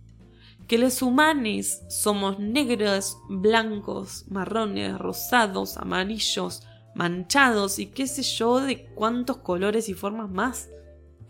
Que 0.67 0.79
los 0.79 1.03
humanos 1.03 1.83
somos 1.91 2.39
negros, 2.39 3.19
blancos, 3.29 4.25
marrones, 4.31 4.97
rosados, 4.97 5.77
amarillos, 5.77 6.63
manchados 6.95 7.79
y 7.79 7.89
qué 7.89 8.07
sé 8.07 8.23
yo 8.23 8.61
de 8.61 8.87
cuántos 8.95 9.37
colores 9.37 9.91
y 9.91 9.93
formas 9.93 10.31
más. 10.31 10.71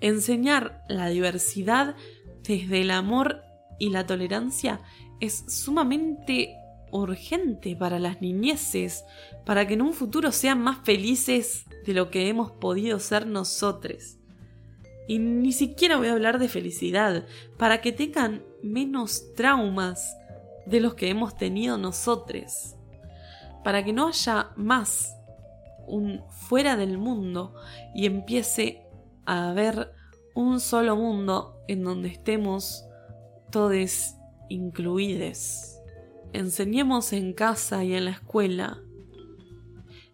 Enseñar 0.01 0.85
la 0.89 1.09
diversidad 1.09 1.97
desde 2.45 2.83
el 2.83 2.93
amor 2.93 3.43
y 3.81 3.91
la 3.91 4.07
tolerancia 4.07 4.81
es 5.19 5.45
sumamente 5.49 6.55
urgente 6.95 7.75
para 7.75 7.99
las 7.99 8.21
niñeces, 8.21 9.05
para 9.45 9.67
que 9.67 9.75
en 9.75 9.83
un 9.83 9.93
futuro 9.93 10.31
sean 10.31 10.61
más 10.61 10.79
felices 10.85 11.67
de 11.85 11.93
lo 11.93 12.11
que 12.11 12.29
hemos 12.29 12.53
podido 12.53 13.01
ser 13.01 13.27
nosotros. 13.27 14.17
Y 15.09 15.19
ni 15.19 15.53
siquiera 15.53 15.97
voy 15.97 16.09
a 16.09 16.13
hablar 16.13 16.39
de 16.39 16.49
felicidad, 16.49 17.27
para 17.59 17.81
que 17.81 17.93
tengan 17.93 18.45
menos 18.63 19.35
traumas 19.35 20.17
de 20.67 20.81
los 20.81 20.95
que 20.95 21.11
hemos 21.11 21.37
tenido 21.37 21.77
nosotros. 21.79 22.77
Para 23.65 23.85
que 23.85 23.93
no 23.93 24.09
haya 24.09 24.51
más 24.57 25.17
un 25.87 26.23
fuera 26.31 26.77
del 26.77 26.97
mundo 26.97 27.55
y 27.95 28.07
empiece 28.07 28.87
a 29.27 29.51
haber 29.51 29.93
un 30.35 30.61
solo 30.61 30.97
mundo 30.97 31.61
en 31.67 31.83
donde 31.83 32.09
estemos 32.09 32.85
todos 33.51 34.15
incluidos. 34.49 35.74
Enseñemos 36.35 37.13
en 37.13 37.33
casa 37.33 37.85
y 37.85 37.95
en 37.95 38.07
la 38.07 38.11
escuela 38.11 38.83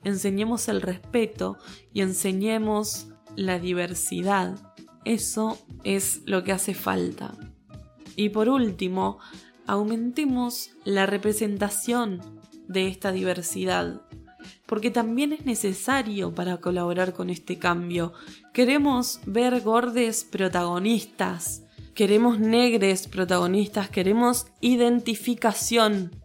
enseñemos 0.05 0.69
el 0.69 0.83
respeto 0.83 1.57
y 1.95 2.03
enseñemos 2.03 3.09
la 3.37 3.59
diversidad. 3.59 4.55
Eso 5.07 5.59
es 5.83 6.21
lo 6.27 6.45
que 6.45 6.53
hace 6.53 6.75
falta. 6.75 7.35
Y 8.17 8.29
por 8.29 8.51
último, 8.51 9.19
aumentemos 9.67 10.73
la 10.85 11.07
representación 11.07 12.21
de 12.69 12.89
esta 12.89 13.13
diversidad, 13.13 14.03
porque 14.67 14.91
también 14.91 15.33
es 15.33 15.47
necesario 15.47 16.35
para 16.35 16.59
colaborar 16.59 17.15
con 17.15 17.31
este 17.31 17.59
cambio. 17.59 18.13
Queremos 18.53 19.21
ver 19.25 19.63
gordes 19.63 20.25
protagonistas, 20.25 21.65
queremos 22.01 22.41
negres 22.41 23.09
protagonistas, 23.09 23.91
queremos 23.91 24.47
identificación. 24.63 26.17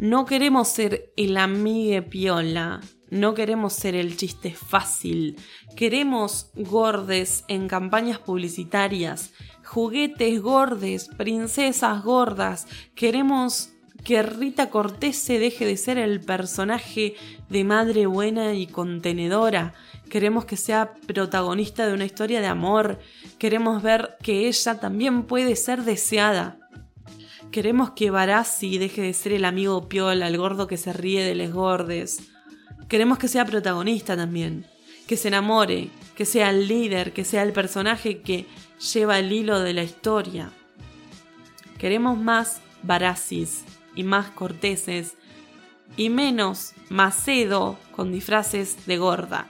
No 0.00 0.26
queremos 0.26 0.66
ser 0.66 1.12
el 1.16 1.36
amigue 1.36 2.02
piola, 2.02 2.80
no 3.08 3.34
queremos 3.34 3.72
ser 3.72 3.94
el 3.94 4.16
chiste 4.16 4.50
fácil, 4.50 5.36
queremos 5.76 6.50
gordes 6.56 7.44
en 7.46 7.68
campañas 7.68 8.18
publicitarias, 8.18 9.32
juguetes 9.64 10.42
gordes, 10.42 11.08
princesas 11.16 12.02
gordas, 12.02 12.66
queremos 12.96 13.76
que 14.02 14.22
Rita 14.24 14.70
Cortés 14.70 15.16
se 15.18 15.38
deje 15.38 15.66
de 15.66 15.76
ser 15.76 15.98
el 15.98 16.20
personaje 16.20 17.14
de 17.48 17.62
madre 17.64 18.06
buena 18.06 18.54
y 18.54 18.66
contenedora. 18.66 19.74
Queremos 20.10 20.44
que 20.44 20.56
sea 20.56 20.94
protagonista 21.06 21.86
de 21.86 21.92
una 21.92 22.04
historia 22.04 22.40
de 22.40 22.46
amor. 22.46 22.98
Queremos 23.38 23.82
ver 23.82 24.16
que 24.22 24.46
ella 24.46 24.78
también 24.78 25.24
puede 25.24 25.56
ser 25.56 25.82
deseada. 25.82 26.58
Queremos 27.50 27.90
que 27.90 28.10
Barassi 28.10 28.78
deje 28.78 29.02
de 29.02 29.12
ser 29.12 29.32
el 29.32 29.44
amigo 29.44 29.88
piola, 29.88 30.28
el 30.28 30.38
gordo 30.38 30.66
que 30.66 30.76
se 30.76 30.92
ríe 30.92 31.24
de 31.24 31.34
les 31.34 31.52
gordes. 31.52 32.20
Queremos 32.88 33.18
que 33.18 33.28
sea 33.28 33.44
protagonista 33.44 34.16
también, 34.16 34.66
que 35.06 35.16
se 35.16 35.28
enamore, 35.28 35.90
que 36.14 36.24
sea 36.24 36.50
el 36.50 36.68
líder, 36.68 37.12
que 37.12 37.24
sea 37.24 37.42
el 37.42 37.52
personaje 37.52 38.20
que 38.20 38.46
lleva 38.92 39.18
el 39.18 39.32
hilo 39.32 39.60
de 39.60 39.74
la 39.74 39.82
historia. 39.82 40.50
Queremos 41.78 42.18
más 42.18 42.60
Barasis 42.82 43.64
y 43.94 44.04
más 44.04 44.30
Corteses 44.30 45.16
y 45.96 46.10
menos 46.10 46.72
Macedo 46.90 47.78
con 47.92 48.12
disfraces 48.12 48.86
de 48.86 48.98
gorda. 48.98 49.48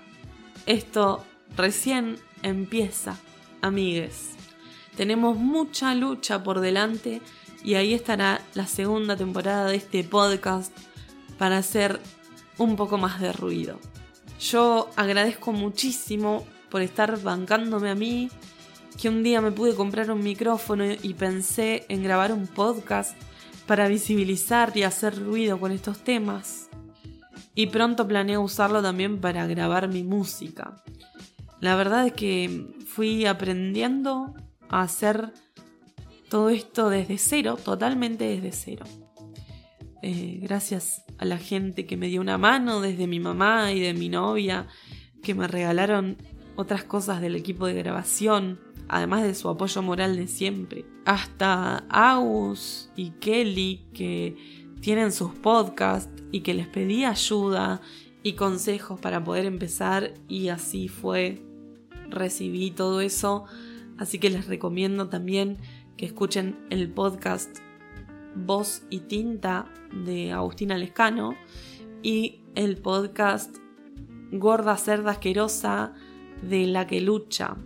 Esto 0.66 1.24
recién 1.56 2.16
empieza, 2.42 3.16
amigues. 3.62 4.30
Tenemos 4.96 5.36
mucha 5.36 5.94
lucha 5.94 6.42
por 6.42 6.58
delante 6.58 7.22
y 7.62 7.74
ahí 7.74 7.94
estará 7.94 8.40
la 8.54 8.66
segunda 8.66 9.16
temporada 9.16 9.66
de 9.66 9.76
este 9.76 10.02
podcast 10.02 10.76
para 11.38 11.58
hacer 11.58 12.00
un 12.58 12.74
poco 12.74 12.98
más 12.98 13.20
de 13.20 13.32
ruido. 13.32 13.78
Yo 14.40 14.90
agradezco 14.96 15.52
muchísimo 15.52 16.44
por 16.68 16.82
estar 16.82 17.22
bancándome 17.22 17.90
a 17.90 17.94
mí, 17.94 18.28
que 19.00 19.08
un 19.08 19.22
día 19.22 19.40
me 19.40 19.52
pude 19.52 19.74
comprar 19.74 20.10
un 20.10 20.22
micrófono 20.22 20.84
y 21.00 21.14
pensé 21.14 21.86
en 21.88 22.02
grabar 22.02 22.32
un 22.32 22.48
podcast 22.48 23.16
para 23.66 23.86
visibilizar 23.86 24.76
y 24.76 24.82
hacer 24.82 25.22
ruido 25.22 25.60
con 25.60 25.70
estos 25.70 25.98
temas. 25.98 26.65
Y 27.56 27.68
pronto 27.68 28.06
planeo 28.06 28.42
usarlo 28.42 28.82
también 28.82 29.18
para 29.18 29.46
grabar 29.46 29.88
mi 29.88 30.04
música. 30.04 30.84
La 31.60 31.74
verdad 31.74 32.06
es 32.06 32.12
que 32.12 32.76
fui 32.86 33.24
aprendiendo 33.24 34.34
a 34.68 34.82
hacer 34.82 35.32
todo 36.28 36.50
esto 36.50 36.90
desde 36.90 37.16
cero, 37.16 37.56
totalmente 37.56 38.24
desde 38.24 38.52
cero. 38.52 38.84
Eh, 40.02 40.38
gracias 40.42 41.02
a 41.16 41.24
la 41.24 41.38
gente 41.38 41.86
que 41.86 41.96
me 41.96 42.08
dio 42.08 42.20
una 42.20 42.36
mano, 42.36 42.82
desde 42.82 43.06
mi 43.06 43.20
mamá 43.20 43.72
y 43.72 43.80
de 43.80 43.94
mi 43.94 44.10
novia, 44.10 44.66
que 45.22 45.34
me 45.34 45.48
regalaron 45.48 46.18
otras 46.56 46.84
cosas 46.84 47.22
del 47.22 47.36
equipo 47.36 47.66
de 47.66 47.74
grabación, 47.74 48.60
además 48.88 49.22
de 49.22 49.34
su 49.34 49.48
apoyo 49.48 49.80
moral 49.80 50.16
de 50.16 50.26
siempre. 50.26 50.84
Hasta 51.06 51.84
Aus 51.88 52.90
y 52.96 53.12
Kelly, 53.12 53.86
que 53.94 54.65
tienen 54.80 55.12
sus 55.12 55.32
podcasts 55.32 56.22
y 56.32 56.40
que 56.40 56.54
les 56.54 56.66
pedí 56.66 57.04
ayuda 57.04 57.80
y 58.22 58.34
consejos 58.34 59.00
para 59.00 59.22
poder 59.22 59.46
empezar 59.46 60.14
y 60.28 60.48
así 60.48 60.88
fue. 60.88 61.42
Recibí 62.08 62.70
todo 62.70 63.00
eso, 63.00 63.44
así 63.98 64.18
que 64.18 64.30
les 64.30 64.46
recomiendo 64.46 65.08
también 65.08 65.58
que 65.96 66.06
escuchen 66.06 66.56
el 66.70 66.90
podcast 66.90 67.58
Voz 68.34 68.82
y 68.90 69.00
Tinta 69.00 69.66
de 70.04 70.32
Agustina 70.32 70.76
Lescano 70.76 71.34
y 72.02 72.40
el 72.54 72.76
podcast 72.76 73.56
Gorda 74.32 74.76
Cerda 74.76 75.12
Asquerosa 75.12 75.94
de 76.42 76.66
La 76.66 76.86
que 76.86 77.00
Lucha, 77.00 77.56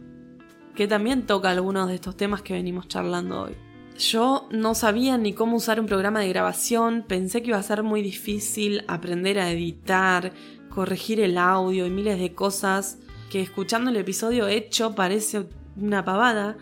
que 0.74 0.86
también 0.86 1.26
toca 1.26 1.50
algunos 1.50 1.88
de 1.88 1.96
estos 1.96 2.16
temas 2.16 2.42
que 2.42 2.54
venimos 2.54 2.86
charlando 2.88 3.42
hoy. 3.42 3.69
Yo 4.00 4.48
no 4.50 4.74
sabía 4.74 5.18
ni 5.18 5.34
cómo 5.34 5.58
usar 5.58 5.78
un 5.78 5.84
programa 5.84 6.20
de 6.20 6.30
grabación, 6.30 7.04
pensé 7.06 7.42
que 7.42 7.48
iba 7.48 7.58
a 7.58 7.62
ser 7.62 7.82
muy 7.82 8.00
difícil 8.00 8.82
aprender 8.88 9.38
a 9.38 9.50
editar, 9.50 10.32
corregir 10.70 11.20
el 11.20 11.36
audio 11.36 11.84
y 11.84 11.90
miles 11.90 12.18
de 12.18 12.34
cosas 12.34 12.98
que 13.28 13.42
escuchando 13.42 13.90
el 13.90 13.98
episodio 13.98 14.48
hecho 14.48 14.94
parece 14.94 15.46
una 15.76 16.02
pavada, 16.02 16.56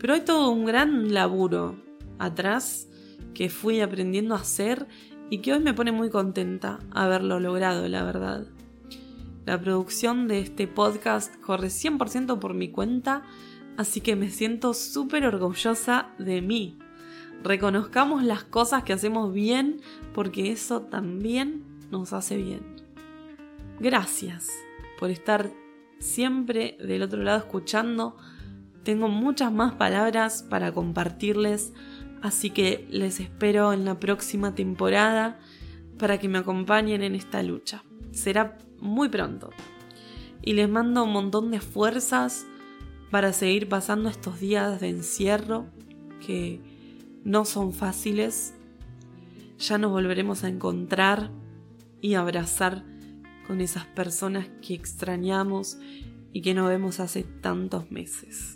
pero 0.00 0.14
hay 0.14 0.22
todo 0.22 0.50
un 0.50 0.64
gran 0.64 1.14
laburo 1.14 1.76
atrás 2.18 2.88
que 3.34 3.50
fui 3.50 3.80
aprendiendo 3.80 4.34
a 4.34 4.40
hacer 4.40 4.88
y 5.30 5.38
que 5.38 5.52
hoy 5.52 5.60
me 5.60 5.74
pone 5.74 5.92
muy 5.92 6.10
contenta 6.10 6.80
haberlo 6.90 7.38
logrado, 7.38 7.86
la 7.86 8.02
verdad. 8.02 8.48
La 9.46 9.60
producción 9.60 10.26
de 10.26 10.40
este 10.40 10.66
podcast 10.66 11.36
corre 11.36 11.68
100% 11.68 12.40
por 12.40 12.52
mi 12.54 12.68
cuenta, 12.72 13.22
así 13.80 14.02
que 14.02 14.14
me 14.14 14.28
siento 14.28 14.74
súper 14.74 15.24
orgullosa 15.24 16.08
de 16.18 16.42
mí. 16.42 16.78
Reconozcamos 17.42 18.22
las 18.22 18.44
cosas 18.44 18.82
que 18.82 18.92
hacemos 18.92 19.32
bien 19.32 19.80
porque 20.12 20.52
eso 20.52 20.82
también 20.82 21.64
nos 21.90 22.12
hace 22.12 22.36
bien. 22.36 22.60
Gracias 23.80 24.50
por 24.98 25.08
estar 25.08 25.50
siempre 25.98 26.76
del 26.78 27.02
otro 27.02 27.22
lado 27.22 27.38
escuchando 27.38 28.18
tengo 28.82 29.08
muchas 29.08 29.50
más 29.50 29.72
palabras 29.72 30.42
para 30.42 30.72
compartirles, 30.72 31.72
así 32.20 32.50
que 32.50 32.86
les 32.90 33.18
espero 33.18 33.72
en 33.72 33.86
la 33.86 33.98
próxima 33.98 34.54
temporada 34.54 35.38
para 35.98 36.18
que 36.18 36.28
me 36.28 36.38
acompañen 36.38 37.02
en 37.02 37.14
esta 37.14 37.42
lucha. 37.42 37.82
Será 38.12 38.58
muy 38.78 39.08
pronto. 39.08 39.50
Y 40.42 40.52
les 40.52 40.68
mando 40.68 41.04
un 41.04 41.12
montón 41.12 41.50
de 41.50 41.60
fuerzas 41.60 42.46
para 43.10 43.32
seguir 43.32 43.68
pasando 43.68 44.08
estos 44.08 44.40
días 44.40 44.80
de 44.80 44.88
encierro 44.88 45.66
que 46.24 46.60
no 47.24 47.44
son 47.44 47.72
fáciles. 47.72 48.54
Ya 49.58 49.78
nos 49.78 49.90
volveremos 49.90 50.44
a 50.44 50.48
encontrar 50.48 51.30
y 52.00 52.14
abrazar 52.14 52.84
con 53.46 53.60
esas 53.60 53.84
personas 53.86 54.48
que 54.66 54.74
extrañamos 54.74 55.78
y 56.32 56.42
que 56.42 56.54
no 56.54 56.66
vemos 56.66 57.00
hace 57.00 57.24
tantos 57.24 57.90
meses. 57.90 58.54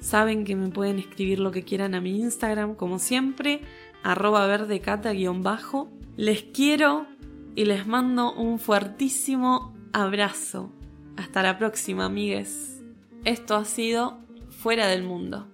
Saben 0.00 0.44
que 0.44 0.56
me 0.56 0.68
pueden 0.70 0.98
escribir 0.98 1.38
lo 1.38 1.52
que 1.52 1.62
quieran 1.62 1.94
a 1.94 2.00
mi 2.00 2.18
Instagram, 2.20 2.74
como 2.74 2.98
siempre, 2.98 3.60
arroba 4.02 4.46
verdecata-bajo. 4.46 5.92
Les 6.16 6.42
quiero 6.42 7.06
y 7.54 7.66
les 7.66 7.86
mando 7.86 8.32
un 8.32 8.58
fuertísimo 8.58 9.74
abrazo. 9.92 10.72
Hasta 11.16 11.42
la 11.42 11.58
próxima, 11.58 12.06
amigues. 12.06 12.81
Esto 13.24 13.54
ha 13.54 13.64
sido 13.64 14.18
Fuera 14.48 14.88
del 14.88 15.04
Mundo. 15.04 15.51